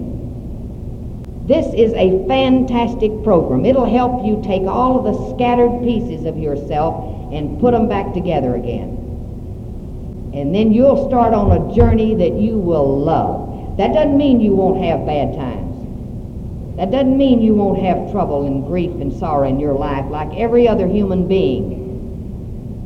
[1.48, 3.66] This is a fantastic program.
[3.66, 8.14] It'll help you take all of the scattered pieces of yourself and put them back
[8.14, 8.96] together again.
[10.34, 13.78] And then you'll start on a journey that you will love.
[13.78, 16.76] That doesn't mean you won't have bad times.
[16.76, 20.38] That doesn't mean you won't have trouble and grief and sorrow in your life like
[20.38, 21.87] every other human being.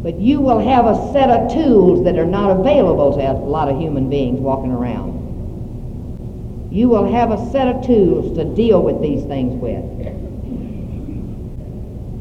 [0.03, 3.69] But you will have a set of tools that are not available to a lot
[3.69, 5.22] of human beings walking around.
[6.72, 9.84] You will have a set of tools to deal with these things with.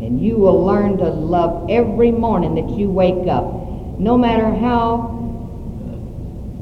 [0.02, 3.44] And you will learn to love every morning that you wake up,
[3.98, 4.97] no matter how,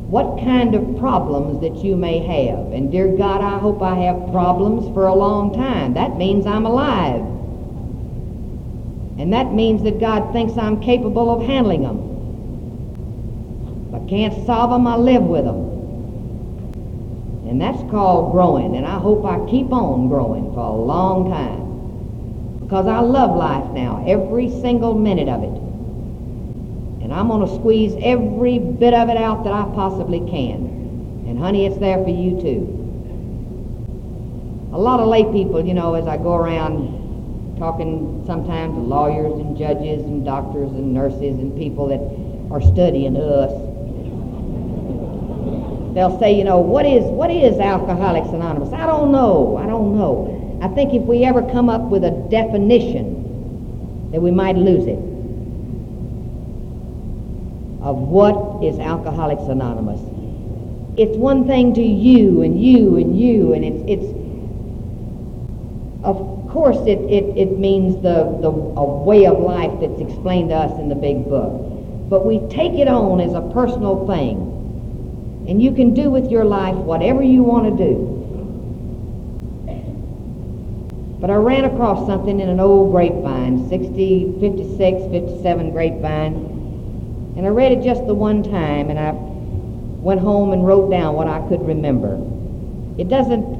[0.09, 2.73] what kind of problems that you may have.
[2.73, 5.95] And dear God, I hope I have problems for a long time.
[5.95, 7.38] That means I'm alive.
[9.19, 11.99] And that means that God thinks I'm capable of handling them.
[13.89, 15.66] If I can't solve them, I live with them.
[17.49, 18.77] And that's called growing.
[18.77, 22.61] And I hope I keep on growing for a long time.
[22.61, 25.59] Because I love life now, every single minute of it.
[27.03, 31.24] And I'm going to squeeze every bit of it out that I possibly can.
[31.27, 32.74] And honey, it's there for you too.
[34.73, 36.97] A lot of lay people, you know, as I go around
[37.59, 42.01] talking sometimes to lawyers and judges and doctors and nurses and people that
[42.55, 43.51] are studying us.
[45.94, 48.72] They'll say, you know, what is what is Alcoholics Anonymous?
[48.72, 49.56] I don't know.
[49.56, 50.59] I don't know.
[50.62, 54.98] I think if we ever come up with a definition, that we might lose it
[57.82, 60.01] of what is Alcoholics Anonymous.
[60.97, 64.18] It's one thing to you and you and you, and it's it's
[66.59, 70.76] course, it, it, it means the, the a way of life that's explained to us
[70.80, 72.10] in the big book.
[72.10, 75.47] But we take it on as a personal thing.
[75.48, 77.94] And you can do with your life whatever you want to do.
[81.20, 86.35] But I ran across something in an old grapevine, 60, 56, 57 grapevine.
[87.36, 91.14] And I read it just the one time, and I went home and wrote down
[91.14, 92.18] what I could remember.
[93.01, 93.57] It doesn't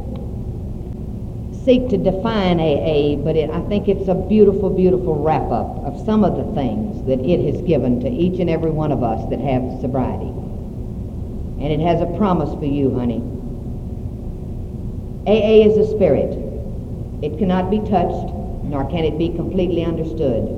[1.69, 6.03] seek to define AA, but it, I think it's a beautiful, beautiful wrap up of
[6.07, 9.28] some of the things that it has given to each and every one of us
[9.28, 10.32] that have sobriety.
[11.61, 13.20] And it has a promise for you, honey.
[15.27, 16.32] AA is a spirit.
[17.20, 18.32] It cannot be touched,
[18.65, 20.49] nor can it be completely understood.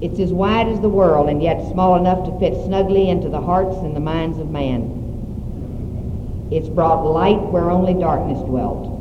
[0.00, 3.42] It's as wide as the world and yet small enough to fit snugly into the
[3.42, 6.48] hearts and the minds of man.
[6.50, 8.93] It's brought light where only darkness dwelt.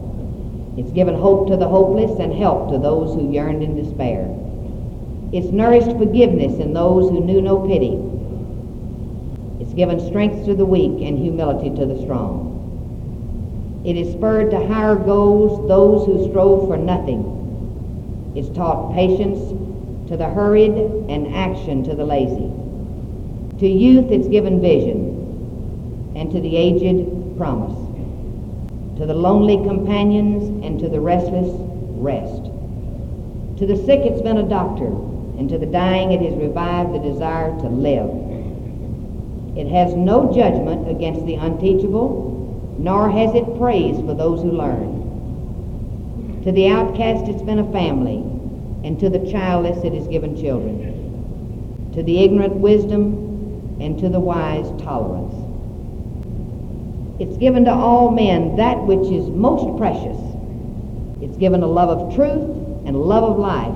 [0.76, 4.28] It's given hope to the hopeless and help to those who yearned in despair.
[5.32, 8.00] It's nourished forgiveness in those who knew no pity.
[9.60, 13.82] It's given strength to the weak and humility to the strong.
[13.86, 18.32] It has spurred to higher goals those who strove for nothing.
[18.36, 19.40] It's taught patience
[20.10, 20.74] to the hurried
[21.10, 22.52] and action to the lazy.
[23.60, 27.83] To youth it's given vision, and to the aged promise
[28.98, 31.50] to the lonely companions, and to the restless,
[31.98, 32.44] rest.
[33.58, 37.00] To the sick, it's been a doctor, and to the dying, it has revived the
[37.00, 38.10] desire to live.
[39.58, 46.42] It has no judgment against the unteachable, nor has it praise for those who learn.
[46.44, 48.18] To the outcast, it's been a family,
[48.84, 51.92] and to the childless, it has given children.
[51.94, 55.43] To the ignorant, wisdom, and to the wise, tolerance.
[57.24, 60.18] It's given to all men that which is most precious.
[61.22, 62.52] It's given a love of truth
[62.86, 63.74] and love of life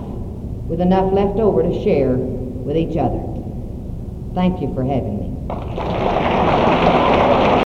[0.67, 3.23] with enough left over to share with each other.
[4.35, 6.06] Thank you for having me.